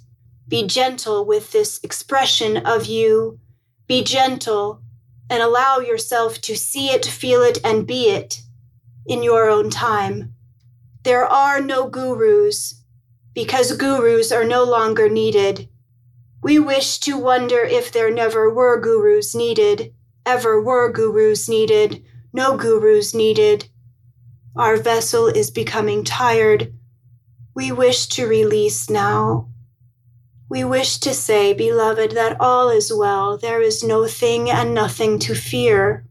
Be 0.46 0.66
gentle 0.66 1.24
with 1.24 1.52
this 1.52 1.80
expression 1.82 2.58
of 2.58 2.84
you. 2.84 3.40
Be 3.86 4.04
gentle 4.04 4.82
and 5.30 5.42
allow 5.42 5.78
yourself 5.78 6.38
to 6.42 6.54
see 6.54 6.88
it, 6.88 7.06
feel 7.06 7.40
it, 7.40 7.60
and 7.64 7.86
be 7.86 8.10
it 8.10 8.42
in 9.06 9.22
your 9.22 9.48
own 9.48 9.70
time. 9.70 10.34
There 11.02 11.24
are 11.24 11.62
no 11.62 11.88
gurus 11.88 12.82
because 13.36 13.76
gurus 13.76 14.32
are 14.32 14.44
no 14.44 14.64
longer 14.64 15.08
needed. 15.08 15.68
We 16.42 16.58
wish 16.58 16.98
to 17.06 17.16
wonder 17.16 17.60
if 17.60 17.92
there 17.92 18.10
never 18.10 18.52
were 18.52 18.80
gurus 18.80 19.32
needed, 19.32 19.94
ever 20.26 20.60
were 20.60 20.90
gurus 20.90 21.48
needed, 21.48 22.04
no 22.32 22.56
gurus 22.56 23.14
needed. 23.14 23.68
Our 24.56 24.76
vessel 24.76 25.28
is 25.28 25.52
becoming 25.52 26.02
tired 26.02 26.72
we 27.56 27.72
wish 27.72 28.08
to 28.08 28.26
release 28.26 28.90
now. 28.90 29.48
We 30.50 30.62
wish 30.62 30.98
to 30.98 31.14
say, 31.14 31.54
beloved, 31.54 32.10
that 32.10 32.38
all 32.38 32.68
is 32.68 32.92
well. 32.92 33.38
There 33.38 33.62
is 33.62 33.82
no 33.82 34.06
thing 34.06 34.50
and 34.50 34.74
nothing 34.74 35.18
to 35.20 35.34
fear. 35.34 36.04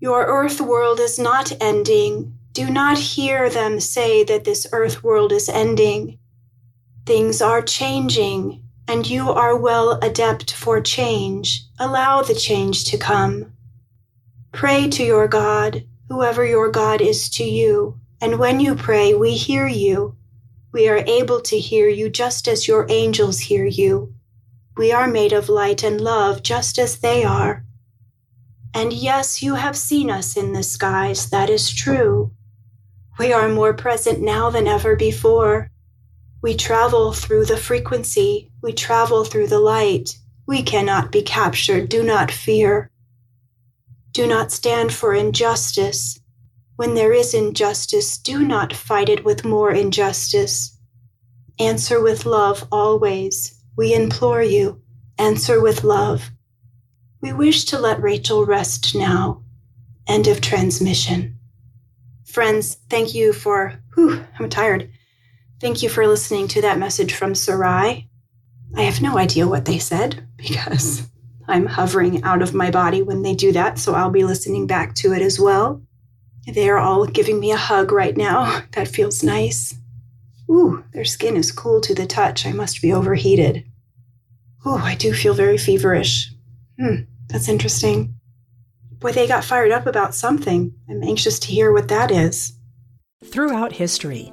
Your 0.00 0.26
earth 0.26 0.60
world 0.60 1.00
is 1.00 1.18
not 1.18 1.50
ending. 1.62 2.36
Do 2.52 2.68
not 2.68 2.98
hear 2.98 3.48
them 3.48 3.80
say 3.80 4.22
that 4.24 4.44
this 4.44 4.66
earth 4.70 5.02
world 5.02 5.32
is 5.32 5.48
ending. 5.48 6.18
Things 7.06 7.40
are 7.40 7.62
changing, 7.62 8.64
and 8.88 9.08
you 9.08 9.30
are 9.30 9.56
well 9.56 9.92
adept 10.02 10.52
for 10.52 10.80
change. 10.80 11.62
Allow 11.78 12.22
the 12.22 12.34
change 12.34 12.84
to 12.86 12.98
come. 12.98 13.52
Pray 14.52 14.88
to 14.88 15.04
your 15.04 15.28
God, 15.28 15.84
whoever 16.08 16.44
your 16.44 16.68
God 16.68 17.00
is 17.00 17.30
to 17.30 17.44
you, 17.44 18.00
and 18.20 18.40
when 18.40 18.58
you 18.58 18.74
pray, 18.74 19.14
we 19.14 19.34
hear 19.34 19.68
you. 19.68 20.16
We 20.72 20.88
are 20.88 21.04
able 21.06 21.40
to 21.42 21.58
hear 21.60 21.88
you 21.88 22.10
just 22.10 22.48
as 22.48 22.66
your 22.66 22.86
angels 22.88 23.38
hear 23.38 23.64
you. 23.64 24.12
We 24.76 24.90
are 24.90 25.06
made 25.06 25.32
of 25.32 25.48
light 25.48 25.84
and 25.84 26.00
love 26.00 26.42
just 26.42 26.76
as 26.76 26.98
they 26.98 27.22
are. 27.22 27.64
And 28.74 28.92
yes, 28.92 29.44
you 29.44 29.54
have 29.54 29.76
seen 29.76 30.10
us 30.10 30.36
in 30.36 30.52
the 30.52 30.64
skies, 30.64 31.30
that 31.30 31.50
is 31.50 31.72
true. 31.72 32.32
We 33.16 33.32
are 33.32 33.48
more 33.48 33.74
present 33.74 34.20
now 34.20 34.50
than 34.50 34.66
ever 34.66 34.96
before. 34.96 35.70
We 36.42 36.54
travel 36.54 37.12
through 37.12 37.46
the 37.46 37.56
frequency, 37.56 38.50
we 38.62 38.72
travel 38.72 39.24
through 39.24 39.48
the 39.48 39.58
light. 39.58 40.16
We 40.46 40.62
cannot 40.62 41.10
be 41.10 41.22
captured, 41.22 41.88
do 41.88 42.02
not 42.02 42.30
fear. 42.30 42.90
Do 44.12 44.26
not 44.26 44.52
stand 44.52 44.92
for 44.92 45.14
injustice. 45.14 46.20
When 46.76 46.94
there 46.94 47.12
is 47.12 47.34
injustice, 47.34 48.18
do 48.18 48.40
not 48.40 48.72
fight 48.72 49.08
it 49.08 49.24
with 49.24 49.44
more 49.44 49.72
injustice. 49.72 50.78
Answer 51.58 52.02
with 52.02 52.26
love 52.26 52.66
always. 52.70 53.62
We 53.76 53.94
implore 53.94 54.42
you, 54.42 54.82
answer 55.18 55.60
with 55.60 55.84
love. 55.84 56.30
We 57.20 57.32
wish 57.32 57.64
to 57.66 57.78
let 57.78 58.00
Rachel 58.00 58.44
rest 58.44 58.94
now. 58.94 59.42
End 60.06 60.28
of 60.28 60.40
transmission. 60.40 61.38
Friends, 62.24 62.76
thank 62.88 63.14
you 63.14 63.32
for, 63.32 63.80
whew, 63.94 64.22
I'm 64.38 64.48
tired. 64.48 64.90
Thank 65.60 65.82
you 65.82 65.88
for 65.88 66.06
listening 66.06 66.48
to 66.48 66.60
that 66.62 66.78
message 66.78 67.14
from 67.14 67.34
Sarai. 67.34 68.08
I 68.76 68.82
have 68.82 69.00
no 69.00 69.16
idea 69.16 69.48
what 69.48 69.64
they 69.64 69.78
said 69.78 70.28
because 70.36 71.08
I'm 71.48 71.66
hovering 71.66 72.22
out 72.24 72.42
of 72.42 72.54
my 72.54 72.70
body 72.70 73.02
when 73.02 73.22
they 73.22 73.34
do 73.34 73.52
that, 73.52 73.78
so 73.78 73.94
I'll 73.94 74.10
be 74.10 74.24
listening 74.24 74.66
back 74.66 74.94
to 74.96 75.12
it 75.12 75.22
as 75.22 75.40
well. 75.40 75.82
They 76.46 76.68
are 76.68 76.78
all 76.78 77.06
giving 77.06 77.40
me 77.40 77.52
a 77.52 77.56
hug 77.56 77.90
right 77.92 78.16
now. 78.16 78.62
That 78.72 78.88
feels 78.88 79.22
nice. 79.22 79.74
Ooh, 80.50 80.84
their 80.92 81.04
skin 81.04 81.36
is 81.36 81.50
cool 81.50 81.80
to 81.80 81.94
the 81.94 82.06
touch. 82.06 82.46
I 82.46 82.52
must 82.52 82.82
be 82.82 82.92
overheated. 82.92 83.64
Ooh, 84.66 84.76
I 84.76 84.94
do 84.94 85.12
feel 85.14 85.34
very 85.34 85.58
feverish. 85.58 86.30
Hmm, 86.78 87.04
that's 87.28 87.48
interesting. 87.48 88.14
Boy, 88.98 89.12
they 89.12 89.26
got 89.26 89.44
fired 89.44 89.72
up 89.72 89.86
about 89.86 90.14
something. 90.14 90.74
I'm 90.88 91.02
anxious 91.02 91.38
to 91.40 91.48
hear 91.48 91.72
what 91.72 91.88
that 91.88 92.10
is. 92.10 92.52
Throughout 93.24 93.72
history, 93.72 94.32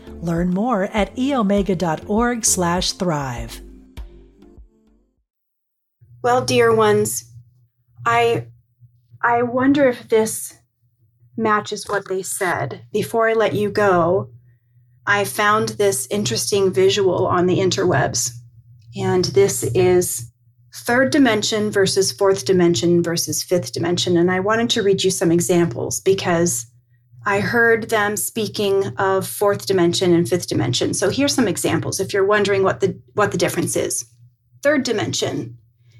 Learn 0.21 0.53
more 0.53 0.83
at 0.85 1.15
eomega.org/thrive. 1.15 3.61
Well, 6.23 6.45
dear 6.45 6.75
ones, 6.75 7.23
I 8.05 8.45
I 9.23 9.43
wonder 9.43 9.87
if 9.87 10.09
this 10.09 10.53
matches 11.37 11.87
what 11.87 12.07
they 12.07 12.21
said. 12.21 12.81
Before 12.91 13.29
I 13.29 13.33
let 13.33 13.53
you 13.53 13.69
go, 13.69 14.29
I 15.05 15.23
found 15.23 15.69
this 15.69 16.07
interesting 16.11 16.71
visual 16.71 17.25
on 17.25 17.47
the 17.47 17.57
interwebs. 17.57 18.31
And 18.95 19.25
this 19.25 19.63
is 19.63 20.31
third 20.73 21.11
dimension 21.11 21.71
versus 21.71 22.11
fourth 22.11 22.45
dimension 22.45 23.03
versus 23.03 23.43
fifth 23.43 23.73
dimension. 23.73 24.17
And 24.17 24.31
I 24.31 24.39
wanted 24.39 24.69
to 24.71 24.83
read 24.83 25.03
you 25.03 25.11
some 25.11 25.31
examples 25.31 25.99
because 25.99 26.65
I 27.25 27.39
heard 27.39 27.89
them 27.89 28.17
speaking 28.17 28.87
of 28.97 29.27
fourth 29.27 29.67
dimension 29.67 30.13
and 30.13 30.27
fifth 30.27 30.47
dimension. 30.47 30.93
So 30.93 31.09
here's 31.09 31.35
some 31.35 31.47
examples 31.47 31.99
if 31.99 32.13
you're 32.13 32.25
wondering 32.25 32.63
what 32.63 32.79
the 32.79 32.99
what 33.13 33.31
the 33.31 33.37
difference 33.37 33.75
is. 33.75 34.05
Third 34.63 34.83
dimension. 34.83 35.57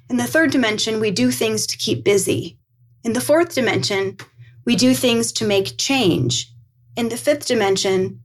In 0.10 0.18
the 0.18 0.26
third 0.26 0.52
dimension, 0.52 1.00
we 1.00 1.12
do 1.12 1.32
things 1.32 1.68
to 1.68 1.78
keep 1.78 2.04
busy. 2.04 2.58
In 3.04 3.14
the 3.14 3.22
fourth 3.22 3.54
dimension, 3.54 4.18
we 4.66 4.76
do 4.76 4.94
things 4.94 5.32
to 5.34 5.46
make 5.46 5.78
change. 5.78 6.52
In 6.96 7.10
the 7.10 7.18
fifth 7.18 7.46
dimension, 7.46 8.22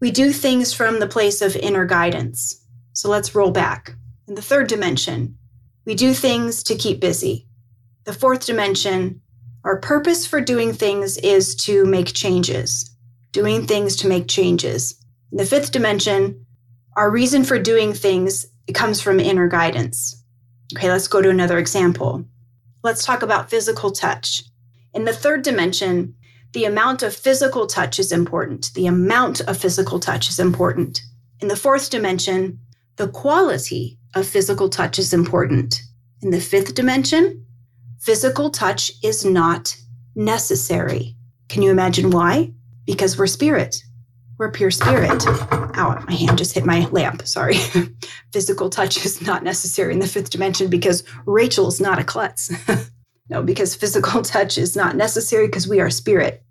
we 0.00 0.10
do 0.10 0.32
things 0.32 0.72
from 0.72 1.00
the 1.00 1.06
place 1.06 1.42
of 1.42 1.54
inner 1.56 1.84
guidance. 1.84 2.64
So 2.92 3.08
let's 3.08 3.34
roll 3.34 3.50
back. 3.50 3.94
In 4.26 4.34
the 4.34 4.42
third 4.42 4.68
dimension, 4.68 5.38
we 5.84 5.94
do 5.94 6.12
things 6.12 6.62
to 6.64 6.74
keep 6.74 7.00
busy. 7.00 7.46
The 8.04 8.12
fourth 8.12 8.46
dimension, 8.46 9.20
our 9.68 9.76
purpose 9.76 10.26
for 10.26 10.40
doing 10.40 10.72
things 10.72 11.18
is 11.18 11.54
to 11.54 11.84
make 11.84 12.14
changes, 12.14 12.90
doing 13.32 13.66
things 13.66 13.96
to 13.96 14.08
make 14.08 14.26
changes. 14.26 14.98
In 15.30 15.36
the 15.36 15.44
fifth 15.44 15.72
dimension, 15.72 16.46
our 16.96 17.10
reason 17.10 17.44
for 17.44 17.58
doing 17.58 17.92
things 17.92 18.46
comes 18.72 19.02
from 19.02 19.20
inner 19.20 19.46
guidance. 19.46 20.24
Okay, 20.74 20.90
let's 20.90 21.06
go 21.06 21.20
to 21.20 21.28
another 21.28 21.58
example. 21.58 22.24
Let's 22.82 23.04
talk 23.04 23.22
about 23.22 23.50
physical 23.50 23.90
touch. 23.90 24.42
In 24.94 25.04
the 25.04 25.12
third 25.12 25.42
dimension, 25.42 26.14
the 26.54 26.64
amount 26.64 27.02
of 27.02 27.14
physical 27.14 27.66
touch 27.66 27.98
is 27.98 28.10
important. 28.10 28.72
The 28.72 28.86
amount 28.86 29.42
of 29.42 29.58
physical 29.58 30.00
touch 30.00 30.30
is 30.30 30.38
important. 30.38 31.02
In 31.40 31.48
the 31.48 31.56
fourth 31.56 31.90
dimension, 31.90 32.58
the 32.96 33.08
quality 33.08 33.98
of 34.14 34.26
physical 34.26 34.70
touch 34.70 34.98
is 34.98 35.12
important. 35.12 35.82
In 36.22 36.30
the 36.30 36.40
fifth 36.40 36.74
dimension, 36.74 37.44
physical 37.98 38.50
touch 38.50 38.92
is 39.02 39.24
not 39.24 39.76
necessary. 40.14 41.16
Can 41.48 41.62
you 41.62 41.70
imagine 41.70 42.10
why? 42.10 42.52
Because 42.86 43.18
we're 43.18 43.26
spirit. 43.26 43.82
We're 44.38 44.52
pure 44.52 44.70
spirit. 44.70 45.24
Ow, 45.26 46.04
my 46.06 46.14
hand 46.14 46.38
just 46.38 46.54
hit 46.54 46.64
my 46.64 46.86
lamp. 46.86 47.26
Sorry. 47.26 47.56
physical 48.32 48.70
touch 48.70 49.04
is 49.04 49.20
not 49.20 49.42
necessary 49.42 49.92
in 49.92 49.98
the 49.98 50.06
fifth 50.06 50.30
dimension 50.30 50.70
because 50.70 51.02
Rachel's 51.26 51.80
not 51.80 51.98
a 51.98 52.04
klutz. 52.04 52.50
No, 53.30 53.42
because 53.42 53.74
physical 53.74 54.22
touch 54.22 54.56
is 54.56 54.74
not 54.74 54.96
necessary 54.96 55.46
because 55.46 55.68
we 55.68 55.80
are 55.80 55.90
spirit. 55.90 56.42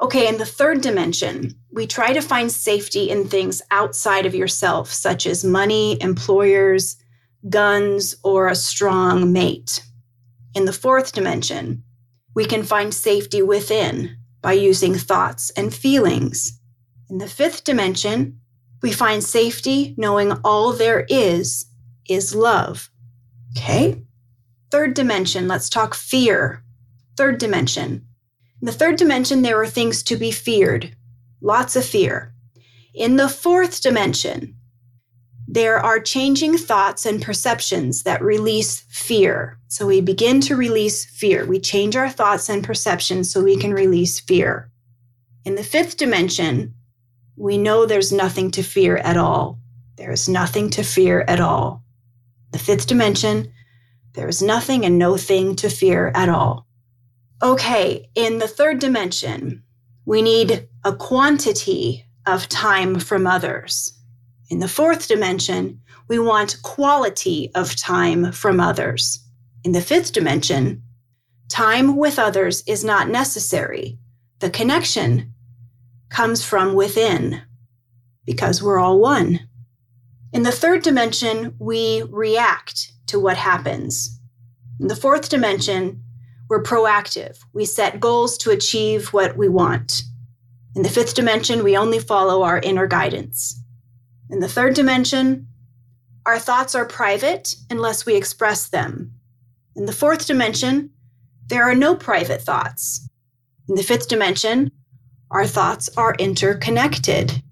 Okay, 0.00 0.26
in 0.26 0.38
the 0.38 0.46
third 0.46 0.80
dimension, 0.80 1.54
we 1.70 1.86
try 1.86 2.12
to 2.12 2.20
find 2.20 2.50
safety 2.50 3.10
in 3.10 3.28
things 3.28 3.62
outside 3.70 4.26
of 4.26 4.34
yourself, 4.34 4.92
such 4.92 5.26
as 5.26 5.44
money, 5.44 6.00
employers, 6.02 6.96
guns, 7.48 8.16
or 8.24 8.48
a 8.48 8.54
strong 8.54 9.32
mate. 9.32 9.82
In 10.54 10.66
the 10.66 10.72
fourth 10.72 11.12
dimension, 11.12 11.82
we 12.34 12.44
can 12.44 12.62
find 12.62 12.94
safety 12.94 13.42
within 13.42 14.16
by 14.40 14.52
using 14.52 14.94
thoughts 14.94 15.50
and 15.50 15.74
feelings. 15.74 16.60
In 17.10 17.18
the 17.18 17.28
fifth 17.28 17.64
dimension, 17.64 18.40
we 18.82 18.92
find 18.92 19.24
safety 19.24 19.94
knowing 19.96 20.32
all 20.44 20.72
there 20.72 21.06
is 21.08 21.66
is 22.08 22.34
love. 22.34 22.90
Okay? 23.56 24.02
Third 24.70 24.94
dimension, 24.94 25.48
let's 25.48 25.68
talk 25.68 25.94
fear. 25.94 26.62
Third 27.16 27.38
dimension. 27.38 28.06
In 28.60 28.66
the 28.66 28.72
third 28.72 28.96
dimension, 28.96 29.42
there 29.42 29.60
are 29.60 29.66
things 29.66 30.02
to 30.04 30.16
be 30.16 30.30
feared, 30.30 30.94
lots 31.40 31.76
of 31.76 31.84
fear. 31.84 32.34
In 32.94 33.16
the 33.16 33.28
fourth 33.28 33.80
dimension, 33.80 34.53
there 35.46 35.78
are 35.78 36.00
changing 36.00 36.56
thoughts 36.56 37.04
and 37.04 37.20
perceptions 37.20 38.02
that 38.04 38.22
release 38.22 38.80
fear. 38.88 39.58
So 39.68 39.86
we 39.86 40.00
begin 40.00 40.40
to 40.42 40.56
release 40.56 41.04
fear. 41.04 41.44
We 41.44 41.60
change 41.60 41.96
our 41.96 42.08
thoughts 42.08 42.48
and 42.48 42.64
perceptions 42.64 43.30
so 43.30 43.42
we 43.42 43.56
can 43.56 43.72
release 43.72 44.20
fear. 44.20 44.70
In 45.44 45.54
the 45.54 45.64
fifth 45.64 45.98
dimension, 45.98 46.74
we 47.36 47.58
know 47.58 47.84
there's 47.84 48.12
nothing 48.12 48.50
to 48.52 48.62
fear 48.62 48.96
at 48.98 49.16
all. 49.16 49.58
There 49.96 50.12
is 50.12 50.28
nothing 50.28 50.70
to 50.70 50.82
fear 50.82 51.24
at 51.28 51.40
all. 51.40 51.82
The 52.52 52.58
fifth 52.58 52.86
dimension, 52.86 53.52
there 54.14 54.28
is 54.28 54.40
nothing 54.40 54.84
and 54.84 54.98
no 54.98 55.16
thing 55.16 55.56
to 55.56 55.68
fear 55.68 56.10
at 56.14 56.28
all. 56.28 56.66
Okay, 57.42 58.08
in 58.14 58.38
the 58.38 58.48
third 58.48 58.78
dimension, 58.78 59.62
we 60.06 60.22
need 60.22 60.68
a 60.84 60.94
quantity 60.94 62.06
of 62.26 62.48
time 62.48 62.98
from 62.98 63.26
others. 63.26 63.92
In 64.54 64.60
the 64.60 64.68
fourth 64.68 65.08
dimension, 65.08 65.80
we 66.06 66.20
want 66.20 66.62
quality 66.62 67.50
of 67.56 67.74
time 67.74 68.30
from 68.30 68.60
others. 68.60 69.18
In 69.64 69.72
the 69.72 69.80
fifth 69.80 70.12
dimension, 70.12 70.80
time 71.48 71.96
with 71.96 72.20
others 72.20 72.62
is 72.64 72.84
not 72.84 73.08
necessary. 73.08 73.98
The 74.38 74.50
connection 74.50 75.34
comes 76.08 76.44
from 76.44 76.74
within 76.74 77.42
because 78.24 78.62
we're 78.62 78.78
all 78.78 79.00
one. 79.00 79.40
In 80.32 80.44
the 80.44 80.52
third 80.52 80.84
dimension, 80.84 81.56
we 81.58 82.04
react 82.08 82.92
to 83.08 83.18
what 83.18 83.36
happens. 83.36 84.20
In 84.78 84.86
the 84.86 84.94
fourth 84.94 85.30
dimension, 85.30 86.00
we're 86.48 86.62
proactive. 86.62 87.40
We 87.52 87.64
set 87.64 87.98
goals 87.98 88.38
to 88.38 88.52
achieve 88.52 89.08
what 89.08 89.36
we 89.36 89.48
want. 89.48 90.04
In 90.76 90.82
the 90.84 90.88
fifth 90.88 91.16
dimension, 91.16 91.64
we 91.64 91.76
only 91.76 91.98
follow 91.98 92.44
our 92.44 92.60
inner 92.60 92.86
guidance. 92.86 93.60
In 94.30 94.40
the 94.40 94.48
third 94.48 94.74
dimension, 94.74 95.46
our 96.26 96.38
thoughts 96.38 96.74
are 96.74 96.86
private 96.86 97.54
unless 97.70 98.06
we 98.06 98.16
express 98.16 98.68
them. 98.68 99.12
In 99.76 99.86
the 99.86 99.92
fourth 99.92 100.26
dimension, 100.26 100.90
there 101.48 101.64
are 101.64 101.74
no 101.74 101.94
private 101.94 102.40
thoughts. 102.40 103.08
In 103.68 103.74
the 103.74 103.82
fifth 103.82 104.08
dimension, 104.08 104.70
our 105.30 105.46
thoughts 105.46 105.90
are 105.96 106.14
interconnected 106.18 107.42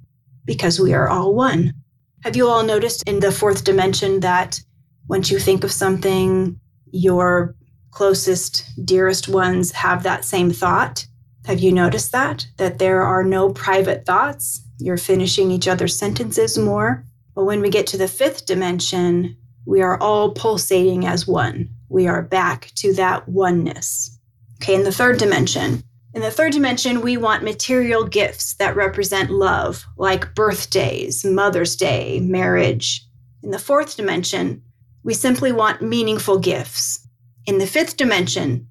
because 0.44 0.80
we 0.80 0.94
are 0.94 1.08
all 1.08 1.34
one. 1.34 1.74
Have 2.22 2.36
you 2.36 2.48
all 2.48 2.64
noticed 2.64 3.02
in 3.06 3.20
the 3.20 3.32
fourth 3.32 3.64
dimension 3.64 4.20
that 4.20 4.60
once 5.08 5.30
you 5.30 5.38
think 5.38 5.64
of 5.64 5.72
something, 5.72 6.58
your 6.92 7.54
closest, 7.90 8.64
dearest 8.86 9.28
ones 9.28 9.72
have 9.72 10.04
that 10.04 10.24
same 10.24 10.50
thought? 10.50 11.06
Have 11.44 11.60
you 11.60 11.72
noticed 11.72 12.12
that? 12.12 12.46
That 12.56 12.78
there 12.78 13.02
are 13.02 13.24
no 13.24 13.52
private 13.52 14.06
thoughts? 14.06 14.64
You're 14.78 14.96
finishing 14.96 15.50
each 15.50 15.68
other's 15.68 15.98
sentences 15.98 16.58
more. 16.58 17.04
But 17.34 17.44
when 17.44 17.60
we 17.60 17.70
get 17.70 17.86
to 17.88 17.96
the 17.96 18.08
fifth 18.08 18.46
dimension, 18.46 19.36
we 19.64 19.80
are 19.80 19.98
all 20.00 20.32
pulsating 20.32 21.06
as 21.06 21.26
one. 21.26 21.70
We 21.88 22.06
are 22.06 22.22
back 22.22 22.70
to 22.76 22.92
that 22.94 23.28
oneness. 23.28 24.18
Okay, 24.62 24.74
in 24.74 24.84
the 24.84 24.92
third 24.92 25.18
dimension, 25.18 25.82
in 26.14 26.20
the 26.20 26.30
third 26.30 26.52
dimension, 26.52 27.00
we 27.00 27.16
want 27.16 27.42
material 27.42 28.04
gifts 28.04 28.54
that 28.54 28.76
represent 28.76 29.30
love, 29.30 29.86
like 29.96 30.34
birthdays, 30.34 31.24
Mother's 31.24 31.74
Day, 31.74 32.20
marriage. 32.20 33.06
In 33.42 33.50
the 33.50 33.58
fourth 33.58 33.96
dimension, 33.96 34.62
we 35.04 35.14
simply 35.14 35.52
want 35.52 35.80
meaningful 35.80 36.38
gifts. 36.38 37.08
In 37.46 37.58
the 37.58 37.66
fifth 37.66 37.96
dimension, 37.96 38.68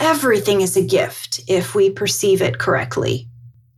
everything 0.00 0.60
is 0.60 0.76
a 0.76 0.86
gift 0.86 1.40
if 1.48 1.74
we 1.74 1.88
perceive 1.88 2.42
it 2.42 2.58
correctly. 2.58 3.26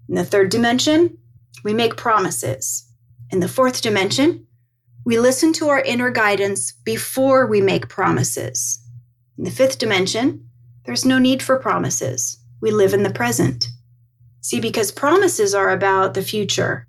In 0.08 0.16
the 0.16 0.24
third 0.24 0.50
dimension, 0.50 1.16
we 1.64 1.74
make 1.74 1.96
promises. 1.96 2.88
In 3.30 3.40
the 3.40 3.48
fourth 3.48 3.82
dimension, 3.82 4.46
we 5.04 5.18
listen 5.18 5.52
to 5.54 5.68
our 5.70 5.80
inner 5.80 6.10
guidance 6.10 6.70
before 6.70 7.46
we 7.46 7.60
make 7.60 7.88
promises. 7.88 8.80
In 9.36 9.44
the 9.44 9.50
fifth 9.50 9.78
dimension, 9.78 10.48
there's 10.84 11.04
no 11.04 11.18
need 11.18 11.42
for 11.42 11.58
promises 11.58 12.38
we 12.60 12.70
live 12.70 12.94
in 12.94 13.02
the 13.02 13.10
present. 13.10 13.66
See, 14.40 14.60
because 14.60 14.92
promises 14.92 15.54
are 15.54 15.70
about 15.70 16.14
the 16.14 16.22
future, 16.22 16.86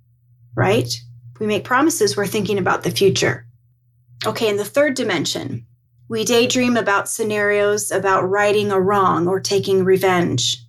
right? 0.55 0.93
we 1.39 1.47
make 1.47 1.63
promises, 1.65 2.15
we're 2.15 2.27
thinking 2.27 2.57
about 2.57 2.83
the 2.83 2.91
future. 2.91 3.45
Okay, 4.25 4.47
in 4.47 4.57
the 4.57 4.65
third 4.65 4.93
dimension, 4.93 5.65
we 6.07 6.23
daydream 6.23 6.77
about 6.77 7.09
scenarios 7.09 7.91
about 7.91 8.29
righting 8.29 8.71
a 8.71 8.79
wrong 8.79 9.27
or 9.27 9.39
taking 9.39 9.83
revenge. 9.83 10.64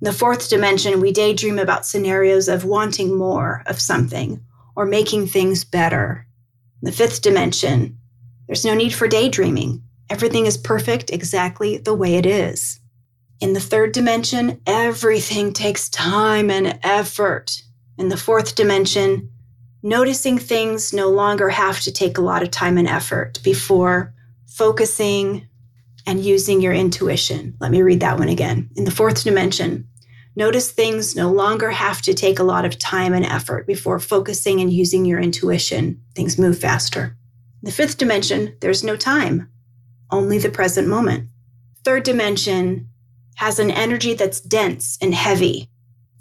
In 0.00 0.06
the 0.06 0.12
fourth 0.14 0.48
dimension, 0.48 1.02
we 1.02 1.12
daydream 1.12 1.58
about 1.58 1.84
scenarios 1.84 2.48
of 2.48 2.64
wanting 2.64 3.18
more 3.18 3.62
of 3.66 3.78
something 3.78 4.42
or 4.74 4.86
making 4.86 5.26
things 5.26 5.62
better. 5.62 6.26
In 6.80 6.86
the 6.86 6.96
fifth 6.96 7.20
dimension, 7.20 7.98
there's 8.46 8.64
no 8.64 8.74
need 8.74 8.94
for 8.94 9.06
daydreaming. 9.06 9.82
Everything 10.08 10.46
is 10.46 10.56
perfect 10.56 11.10
exactly 11.10 11.76
the 11.76 11.92
way 11.92 12.14
it 12.14 12.24
is. 12.24 12.80
In 13.40 13.52
the 13.52 13.60
third 13.60 13.92
dimension, 13.92 14.62
everything 14.66 15.52
takes 15.52 15.90
time 15.90 16.50
and 16.50 16.78
effort. 16.82 17.60
In 17.98 18.08
the 18.08 18.16
fourth 18.16 18.54
dimension, 18.54 19.30
noticing 19.82 20.38
things 20.38 20.94
no 20.94 21.10
longer 21.10 21.50
have 21.50 21.80
to 21.80 21.92
take 21.92 22.16
a 22.16 22.22
lot 22.22 22.42
of 22.42 22.50
time 22.50 22.78
and 22.78 22.88
effort 22.88 23.38
before 23.44 24.14
focusing 24.46 25.46
and 26.06 26.24
using 26.24 26.62
your 26.62 26.72
intuition. 26.72 27.54
Let 27.60 27.70
me 27.70 27.82
read 27.82 28.00
that 28.00 28.18
one 28.18 28.30
again. 28.30 28.70
In 28.76 28.84
the 28.84 28.90
fourth 28.90 29.22
dimension, 29.22 29.86
notice 30.36 30.70
things 30.70 31.16
no 31.16 31.30
longer 31.30 31.70
have 31.70 32.02
to 32.02 32.14
take 32.14 32.38
a 32.38 32.44
lot 32.44 32.64
of 32.64 32.78
time 32.78 33.12
and 33.12 33.24
effort 33.24 33.66
before 33.66 33.98
focusing 33.98 34.60
and 34.60 34.72
using 34.72 35.04
your 35.04 35.20
intuition. 35.20 36.00
Things 36.14 36.38
move 36.38 36.58
faster. 36.58 37.16
The 37.62 37.72
fifth 37.72 37.98
dimension, 37.98 38.56
there's 38.60 38.84
no 38.84 38.96
time, 38.96 39.50
only 40.10 40.38
the 40.38 40.50
present 40.50 40.88
moment. 40.88 41.28
Third 41.84 42.04
dimension, 42.04 42.88
has 43.36 43.58
an 43.58 43.70
energy 43.70 44.12
that's 44.12 44.40
dense 44.40 44.98
and 45.00 45.14
heavy. 45.14 45.70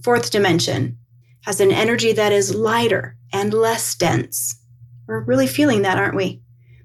Fourth 0.04 0.32
dimension 0.32 0.98
has 1.41 1.60
an 1.60 1.69
energy 1.69 2.13
that 2.13 2.32
is 2.32 2.56
lighter 2.56 3.17
and 3.34 3.54
less 3.54 3.93
dense. 3.93 4.56
We're 5.06 5.26
really 5.26 5.48
feeling 5.48 5.82
that, 5.82 5.98
aren't 5.98 6.15
we? 6.15 6.41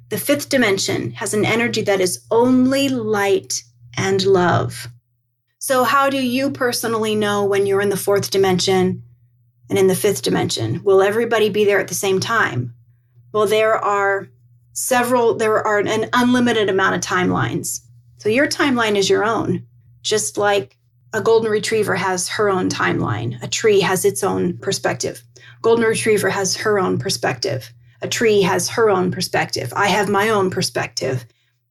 The 0.09 0.19
fifth 0.19 0.49
dimension 0.49 1.13
has 1.13 1.35
an 1.35 1.45
energy 1.45 1.83
that 1.83 2.01
is 2.01 2.25
only 2.33 2.89
light 2.89 3.63
and 3.97 4.25
love. 4.25 4.89
So, 5.67 5.83
how 5.83 6.11
do 6.11 6.19
you 6.19 6.51
personally 6.51 7.15
know 7.15 7.47
when 7.47 7.65
you're 7.65 7.81
in 7.81 7.89
the 7.89 7.97
fourth 7.97 8.31
dimension 8.31 9.03
and 9.71 9.79
in 9.79 9.87
the 9.87 9.95
fifth 9.95 10.21
dimension? 10.21 10.85
Will 10.85 11.01
everybody 11.01 11.49
be 11.49 11.65
there 11.65 11.81
at 11.81 11.89
the 11.89 11.95
same 11.95 12.21
time? 12.21 12.75
Well, 13.33 13.47
there 13.47 13.83
are 13.83 14.29
several, 14.75 15.37
there 15.37 15.67
are 15.67 15.79
an 15.79 16.11
unlimited 16.13 16.69
amount 16.69 16.97
of 16.97 17.01
timelines. 17.01 17.81
So, 18.19 18.29
your 18.29 18.47
timeline 18.47 18.95
is 18.95 19.09
your 19.09 19.25
own 19.25 19.67
just 20.03 20.37
like 20.37 20.77
a 21.15 21.23
golden 21.23 21.51
retriever 21.51 21.97
has 21.97 22.29
her 22.29 22.51
own 22.51 22.69
timeline, 22.69 23.43
a 23.43 23.49
tree 23.49 23.81
has 23.81 24.05
its 24.05 24.23
own 24.23 24.59
perspective. 24.59 25.23
Golden 25.63 25.87
retriever 25.87 26.29
has 26.29 26.55
her 26.57 26.79
own 26.79 26.99
perspective. 26.99 27.73
A 28.03 28.07
tree 28.07 28.43
has 28.43 28.69
her 28.69 28.91
own 28.91 29.11
perspective. 29.11 29.73
I 29.75 29.87
have 29.87 30.11
my 30.11 30.29
own 30.29 30.51
perspective. 30.51 31.25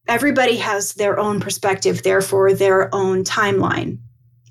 Everybody 0.06 0.56
has 0.58 0.94
their 0.94 1.18
own 1.18 1.40
perspective, 1.40 2.02
therefore, 2.02 2.52
their 2.52 2.94
own 2.94 3.24
timeline. 3.24 3.98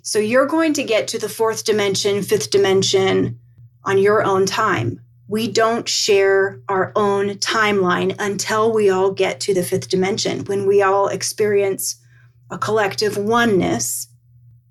So 0.01 0.19
you're 0.19 0.47
going 0.47 0.73
to 0.73 0.83
get 0.83 1.07
to 1.09 1.19
the 1.19 1.29
fourth 1.29 1.63
dimension, 1.63 2.23
fifth 2.23 2.49
dimension 2.49 3.39
on 3.85 3.97
your 3.99 4.23
own 4.23 4.45
time. 4.45 4.99
We 5.27 5.47
don't 5.47 5.87
share 5.87 6.59
our 6.67 6.91
own 6.95 7.35
timeline 7.35 8.15
until 8.19 8.73
we 8.73 8.89
all 8.89 9.11
get 9.11 9.39
to 9.41 9.53
the 9.53 9.63
fifth 9.63 9.89
dimension, 9.89 10.43
when 10.45 10.67
we 10.67 10.81
all 10.81 11.07
experience 11.07 12.01
a 12.49 12.57
collective 12.57 13.15
oneness. 13.15 14.07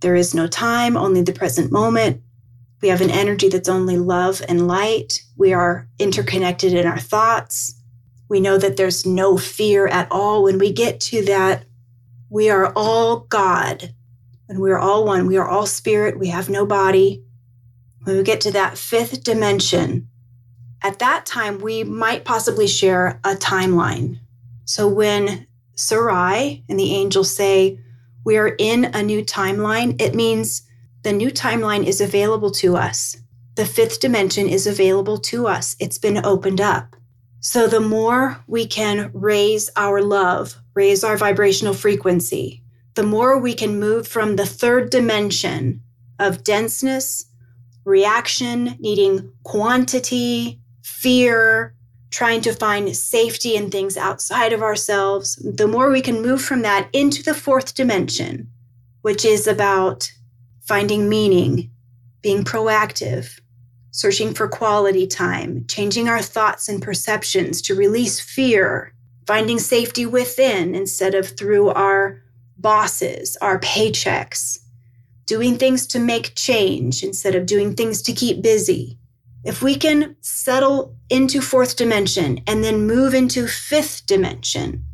There 0.01 0.14
is 0.14 0.35
no 0.35 0.47
time, 0.47 0.97
only 0.97 1.23
the 1.23 1.33
present 1.33 1.73
moment. 1.73 2.23
We 2.83 2.88
have 2.88 3.01
an 3.01 3.11
energy 3.11 3.49
that's 3.49 3.68
only 3.68 3.97
love 3.97 4.42
and 4.49 4.66
light. 4.66 5.23
We 5.37 5.53
are 5.53 5.88
interconnected 5.99 6.75
in 6.75 6.87
our 6.87 6.99
thoughts. 6.99 7.81
We 8.33 8.40
know 8.40 8.57
that 8.57 8.79
there's 8.79 9.05
no 9.05 9.37
fear 9.37 9.87
at 9.87 10.11
all. 10.11 10.42
When 10.42 10.57
we 10.59 10.73
get 10.73 11.01
to 11.01 11.23
that, 11.27 11.66
we 12.31 12.49
are 12.49 12.73
all 12.75 13.27
God 13.29 13.92
and 14.49 14.59
we 14.59 14.71
are 14.71 14.79
all 14.79 15.05
one. 15.05 15.27
We 15.27 15.37
are 15.37 15.47
all 15.47 15.66
spirit. 15.66 16.18
We 16.18 16.29
have 16.29 16.49
no 16.49 16.64
body. 16.64 17.23
When 18.05 18.16
we 18.16 18.23
get 18.23 18.40
to 18.40 18.51
that 18.53 18.79
fifth 18.79 19.23
dimension, 19.23 20.09
at 20.83 20.99
that 21.01 21.27
time, 21.27 21.59
we 21.59 21.85
might 21.85 22.25
possibly 22.25 22.66
share 22.66 23.21
a 23.23 23.35
timeline. 23.35 24.21
So 24.64 24.88
when 24.88 25.47
Sarai 25.75 26.64
and 26.71 26.81
the 26.81 26.95
angels 26.95 27.37
say, 27.37 27.81
We 28.25 28.38
are 28.38 28.57
in 28.59 28.87
a 28.87 29.03
new 29.03 29.23
timeline, 29.23 30.01
it 30.01 30.14
means 30.14 30.62
the 31.03 31.12
new 31.12 31.31
timeline 31.31 31.85
is 31.85 32.01
available 32.01 32.51
to 32.53 32.79
us. 32.79 33.14
The 33.57 33.66
fifth 33.66 34.01
dimension 34.01 34.49
is 34.49 34.66
available 34.66 35.18
to 35.18 35.49
us. 35.49 35.77
It's 35.79 35.99
been 35.99 36.25
opened 36.25 36.62
up. 36.62 36.97
So 37.44 37.66
the 37.66 37.81
more 37.81 38.40
we 38.46 38.66
can 38.66 39.11
raise 39.12 39.68
our 39.74 40.00
love, 40.00 40.55
raise 40.74 41.02
our 41.02 41.16
vibrational 41.16 41.74
frequency, 41.74 42.62
the 42.94 43.02
more 43.02 43.37
we 43.37 43.52
can 43.52 43.81
move 43.81 44.07
from 44.07 44.37
the 44.37 44.46
third 44.46 44.90
dimension 44.90 45.83
of 46.20 46.44
denseness, 46.44 47.26
reaction, 47.85 48.76
needing 48.78 49.33
quantity, 49.42 50.61
fear, 50.85 51.74
trying 52.11 52.42
to 52.42 52.52
find 52.52 52.96
safety 52.96 53.57
in 53.57 53.72
things 53.72 53.96
outside 53.96 54.52
of 54.52 54.62
ourselves, 54.62 55.35
the 55.42 55.66
more 55.66 55.90
we 55.90 56.00
can 56.00 56.22
move 56.22 56.40
from 56.40 56.62
that 56.62 56.88
into 56.92 57.24
the 57.24 57.35
fourth 57.35 57.74
dimension, 57.74 58.48
which 59.00 59.24
is 59.24 59.48
about 59.48 60.12
finding 60.61 61.09
meaning, 61.09 61.72
being 62.22 62.44
proactive, 62.44 63.40
searching 63.92 64.35
for 64.35 64.48
quality 64.48 65.07
time, 65.07 65.64
changing 65.68 66.09
our 66.09 66.22
thoughts 66.22 66.68
and 66.68 66.83
perceptions 66.83 67.62
to 67.62 67.74
release 67.74 68.18
fear, 68.18 68.92
finding 69.26 69.59
safety 69.59 70.05
within 70.05 70.74
instead 70.74 71.14
of 71.14 71.37
through 71.37 71.68
our 71.68 72.22
bosses, 72.59 73.37
our 73.40 73.61
paychecks, 73.61 74.59
doing 75.26 75.57
things 75.57 75.87
to 75.87 75.98
make 75.98 76.35
change 76.35 77.05
instead 77.05 77.35
of 77.35 77.46
doing 77.46 77.74
things 77.74 78.02
to 78.02 78.12
keep 78.12 78.42
busy. 78.42 78.98
If 79.44 79.62
we 79.62 79.74
can 79.76 80.16
settle 80.20 80.96
into 81.11 81.40
fourth 81.40 81.76
dimension 81.76 82.40
and 82.46 82.64
then 82.64 82.87
move 82.87 83.12
into 83.12 83.46
fifth 83.46 84.07
dimension, 84.07 84.85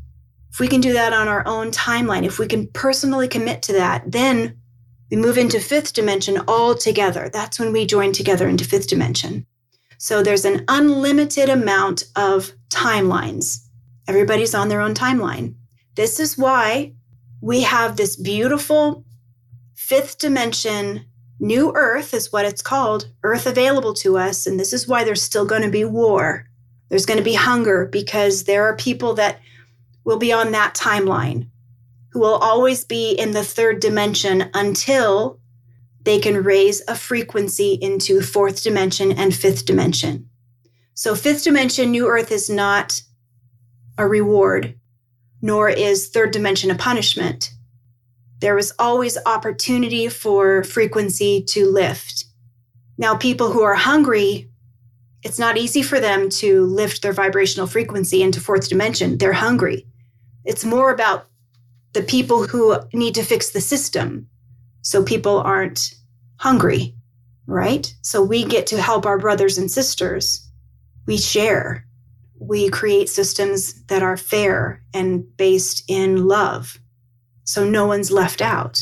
if 0.50 0.58
we 0.58 0.68
can 0.68 0.80
do 0.80 0.94
that 0.94 1.12
on 1.12 1.28
our 1.28 1.46
own 1.46 1.70
timeline, 1.70 2.24
if 2.24 2.38
we 2.38 2.48
can 2.48 2.66
personally 2.68 3.28
commit 3.28 3.62
to 3.62 3.74
that, 3.74 4.10
then 4.10 4.58
we 5.10 5.16
move 5.16 5.38
into 5.38 5.60
fifth 5.60 5.92
dimension 5.92 6.40
all 6.46 6.74
together. 6.74 7.30
That's 7.32 7.58
when 7.58 7.72
we 7.72 7.86
join 7.86 8.12
together 8.12 8.48
into 8.48 8.64
fifth 8.64 8.88
dimension. 8.88 9.46
So 9.98 10.22
there's 10.22 10.44
an 10.44 10.64
unlimited 10.68 11.48
amount 11.48 12.04
of 12.14 12.52
timelines. 12.68 13.64
Everybody's 14.06 14.54
on 14.54 14.68
their 14.68 14.80
own 14.80 14.94
timeline. 14.94 15.54
This 15.96 16.20
is 16.20 16.38
why 16.38 16.92
we 17.40 17.62
have 17.62 17.96
this 17.96 18.16
beautiful 18.16 19.04
fifth 19.74 20.18
dimension 20.18 21.04
new 21.40 21.72
earth 21.74 22.12
is 22.12 22.32
what 22.32 22.44
it's 22.44 22.62
called 22.62 23.08
earth 23.22 23.46
available 23.46 23.94
to 23.94 24.18
us 24.18 24.46
and 24.46 24.58
this 24.58 24.72
is 24.72 24.88
why 24.88 25.04
there's 25.04 25.22
still 25.22 25.46
going 25.46 25.62
to 25.62 25.70
be 25.70 25.84
war 25.84 26.44
there's 26.88 27.06
going 27.06 27.18
to 27.18 27.24
be 27.24 27.34
hunger 27.34 27.86
because 27.86 28.44
there 28.44 28.64
are 28.64 28.76
people 28.76 29.14
that 29.14 29.38
will 30.04 30.18
be 30.18 30.32
on 30.32 30.50
that 30.50 30.74
timeline 30.74 31.48
will 32.18 32.34
always 32.34 32.84
be 32.84 33.12
in 33.12 33.32
the 33.32 33.44
third 33.44 33.80
dimension 33.80 34.50
until 34.54 35.40
they 36.02 36.18
can 36.18 36.42
raise 36.42 36.82
a 36.88 36.94
frequency 36.94 37.74
into 37.74 38.20
fourth 38.20 38.62
dimension 38.62 39.12
and 39.12 39.34
fifth 39.34 39.64
dimension. 39.66 40.28
So, 40.94 41.14
fifth 41.14 41.44
dimension, 41.44 41.90
New 41.90 42.08
Earth 42.08 42.32
is 42.32 42.50
not 42.50 43.02
a 43.96 44.06
reward, 44.06 44.74
nor 45.42 45.68
is 45.68 46.08
third 46.08 46.30
dimension 46.32 46.70
a 46.70 46.74
punishment. 46.74 47.50
There 48.40 48.58
is 48.58 48.72
always 48.78 49.18
opportunity 49.26 50.08
for 50.08 50.64
frequency 50.64 51.42
to 51.48 51.66
lift. 51.66 52.24
Now, 52.96 53.16
people 53.16 53.52
who 53.52 53.62
are 53.62 53.74
hungry, 53.74 54.50
it's 55.22 55.38
not 55.38 55.56
easy 55.56 55.82
for 55.82 56.00
them 56.00 56.30
to 56.30 56.64
lift 56.64 57.02
their 57.02 57.12
vibrational 57.12 57.66
frequency 57.66 58.22
into 58.22 58.40
fourth 58.40 58.68
dimension. 58.68 59.18
They're 59.18 59.32
hungry. 59.32 59.86
It's 60.44 60.64
more 60.64 60.90
about 60.92 61.27
the 61.98 62.04
people 62.04 62.46
who 62.46 62.78
need 62.92 63.16
to 63.16 63.24
fix 63.24 63.50
the 63.50 63.60
system 63.60 64.28
so 64.82 65.02
people 65.02 65.40
aren't 65.40 65.94
hungry, 66.36 66.94
right? 67.48 67.92
So 68.02 68.22
we 68.22 68.44
get 68.44 68.68
to 68.68 68.80
help 68.80 69.04
our 69.04 69.18
brothers 69.18 69.58
and 69.58 69.68
sisters. 69.68 70.48
We 71.08 71.16
share. 71.16 71.84
We 72.38 72.68
create 72.68 73.08
systems 73.08 73.84
that 73.86 74.04
are 74.04 74.16
fair 74.16 74.80
and 74.94 75.24
based 75.36 75.82
in 75.88 76.28
love. 76.28 76.78
So 77.42 77.68
no 77.68 77.84
one's 77.84 78.12
left 78.12 78.40
out. 78.40 78.80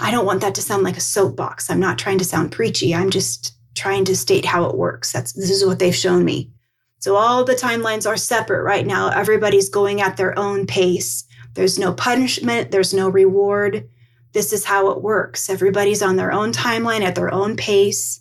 I 0.00 0.10
don't 0.10 0.26
want 0.26 0.40
that 0.40 0.56
to 0.56 0.62
sound 0.62 0.82
like 0.82 0.96
a 0.96 1.00
soapbox. 1.00 1.70
I'm 1.70 1.78
not 1.78 1.96
trying 1.96 2.18
to 2.18 2.24
sound 2.24 2.50
preachy. 2.50 2.92
I'm 2.92 3.10
just 3.10 3.54
trying 3.76 4.04
to 4.06 4.16
state 4.16 4.44
how 4.44 4.64
it 4.64 4.76
works. 4.76 5.12
That's 5.12 5.32
this 5.34 5.50
is 5.50 5.64
what 5.64 5.78
they've 5.78 5.94
shown 5.94 6.24
me. 6.24 6.50
So 6.98 7.14
all 7.14 7.44
the 7.44 7.54
timelines 7.54 8.04
are 8.04 8.16
separate 8.16 8.64
right 8.64 8.86
now. 8.86 9.10
Everybody's 9.10 9.68
going 9.68 10.00
at 10.00 10.16
their 10.16 10.36
own 10.36 10.66
pace. 10.66 11.22
There's 11.54 11.78
no 11.78 11.92
punishment, 11.92 12.70
there's 12.70 12.94
no 12.94 13.08
reward. 13.08 13.88
This 14.32 14.52
is 14.52 14.64
how 14.64 14.90
it 14.90 15.02
works. 15.02 15.50
Everybody's 15.50 16.02
on 16.02 16.16
their 16.16 16.32
own 16.32 16.52
timeline 16.52 17.02
at 17.02 17.14
their 17.14 17.32
own 17.32 17.56
pace. 17.56 18.20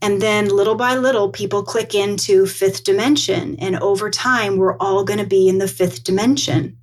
And 0.00 0.22
then 0.22 0.48
little 0.48 0.76
by 0.76 0.94
little, 0.94 1.30
people 1.30 1.64
click 1.64 1.94
into 1.94 2.46
fifth 2.46 2.84
dimension. 2.84 3.56
And 3.58 3.76
over 3.76 4.10
time, 4.10 4.56
we're 4.56 4.76
all 4.78 5.04
going 5.04 5.18
to 5.18 5.26
be 5.26 5.48
in 5.48 5.58
the 5.58 5.66
fifth 5.66 6.04
dimension. 6.04 6.76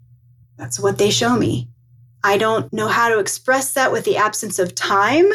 That's 0.57 0.79
what 0.79 0.97
they 0.97 1.09
show 1.09 1.37
me. 1.37 1.69
I 2.23 2.37
don't 2.37 2.71
know 2.73 2.87
how 2.87 3.09
to 3.09 3.19
express 3.19 3.73
that 3.73 3.91
with 3.91 4.03
the 4.03 4.17
absence 4.17 4.59
of 4.59 4.75
time. 4.75 5.31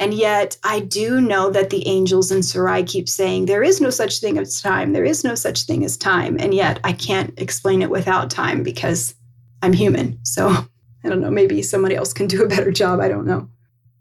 And 0.00 0.14
yet, 0.14 0.56
I 0.64 0.80
do 0.80 1.20
know 1.20 1.50
that 1.50 1.70
the 1.70 1.86
angels 1.86 2.30
in 2.30 2.42
Sarai 2.42 2.82
keep 2.84 3.08
saying, 3.08 3.46
There 3.46 3.64
is 3.64 3.80
no 3.80 3.90
such 3.90 4.20
thing 4.20 4.38
as 4.38 4.60
time. 4.60 4.92
There 4.92 5.04
is 5.04 5.24
no 5.24 5.34
such 5.34 5.64
thing 5.64 5.84
as 5.84 5.96
time. 5.96 6.36
And 6.38 6.54
yet, 6.54 6.80
I 6.84 6.92
can't 6.92 7.34
explain 7.36 7.82
it 7.82 7.90
without 7.90 8.30
time 8.30 8.62
because 8.62 9.14
I'm 9.62 9.72
human. 9.72 10.18
So 10.24 10.48
I 11.04 11.08
don't 11.08 11.20
know. 11.20 11.30
Maybe 11.30 11.62
somebody 11.62 11.94
else 11.94 12.12
can 12.12 12.26
do 12.26 12.42
a 12.42 12.48
better 12.48 12.72
job. 12.72 13.00
I 13.00 13.08
don't 13.08 13.26
know. 13.26 13.48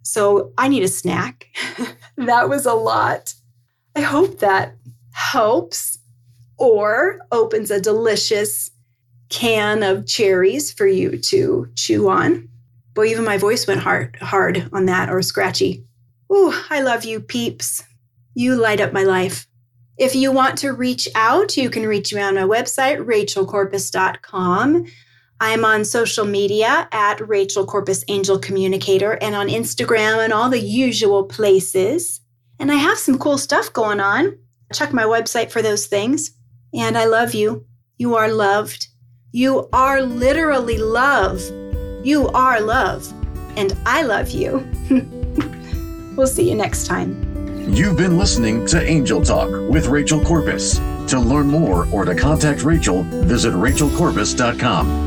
So 0.01 0.53
I 0.57 0.67
need 0.67 0.83
a 0.83 0.87
snack. 0.87 1.47
that 2.17 2.49
was 2.49 2.65
a 2.65 2.73
lot. 2.73 3.33
I 3.95 4.01
hope 4.01 4.39
that 4.39 4.75
helps 5.11 5.99
or 6.57 7.19
opens 7.31 7.71
a 7.71 7.81
delicious 7.81 8.71
can 9.29 9.83
of 9.83 10.07
cherries 10.07 10.71
for 10.71 10.87
you 10.87 11.17
to 11.17 11.69
chew 11.75 12.09
on. 12.09 12.47
Boy, 12.93 13.07
even 13.07 13.25
my 13.25 13.37
voice 13.37 13.67
went 13.67 13.81
hard 13.81 14.15
hard 14.21 14.69
on 14.73 14.85
that 14.85 15.09
or 15.09 15.21
scratchy. 15.21 15.85
Ooh, 16.31 16.53
I 16.69 16.81
love 16.81 17.05
you, 17.05 17.19
peeps. 17.19 17.83
You 18.33 18.55
light 18.55 18.81
up 18.81 18.93
my 18.93 19.03
life. 19.03 19.47
If 19.97 20.15
you 20.15 20.31
want 20.31 20.57
to 20.59 20.73
reach 20.73 21.07
out, 21.15 21.57
you 21.57 21.69
can 21.69 21.87
reach 21.87 22.13
me 22.13 22.21
on 22.21 22.35
my 22.35 22.41
website, 22.41 23.03
rachelcorpus.com. 23.03 24.85
I'm 25.39 25.63
on 25.65 25.85
social 25.85 26.25
media 26.25 26.87
at 26.91 27.27
Rachel 27.27 27.65
Corpus 27.65 28.03
Angel 28.07 28.39
Communicator 28.39 29.17
and 29.21 29.35
on 29.35 29.47
Instagram 29.47 30.23
and 30.23 30.33
all 30.33 30.49
the 30.49 30.59
usual 30.59 31.23
places. 31.23 32.21
And 32.59 32.71
I 32.71 32.75
have 32.75 32.97
some 32.97 33.19
cool 33.19 33.37
stuff 33.37 33.71
going 33.73 33.99
on. 33.99 34.37
Check 34.73 34.93
my 34.93 35.03
website 35.03 35.51
for 35.51 35.61
those 35.61 35.85
things. 35.85 36.31
And 36.73 36.97
I 36.97 37.05
love 37.05 37.33
you. 37.33 37.65
You 37.97 38.15
are 38.15 38.31
loved. 38.31 38.87
You 39.31 39.69
are 39.73 40.01
literally 40.01 40.77
love. 40.77 41.41
You 42.03 42.29
are 42.29 42.59
love. 42.59 43.11
And 43.55 43.77
I 43.85 44.01
love 44.01 44.29
you. 44.29 44.67
We'll 46.17 46.25
see 46.25 46.49
you 46.49 46.55
next 46.55 46.87
time. 46.87 47.15
You've 47.71 47.95
been 47.95 48.17
listening 48.17 48.65
to 48.67 48.81
Angel 48.81 49.21
Talk 49.21 49.51
with 49.69 49.85
Rachel 49.85 50.19
Corpus. 50.25 50.79
To 51.09 51.19
learn 51.19 51.47
more 51.47 51.87
or 51.91 52.05
to 52.05 52.15
contact 52.15 52.63
Rachel, 52.63 53.03
visit 53.03 53.53
rachelcorpus.com. 53.53 55.06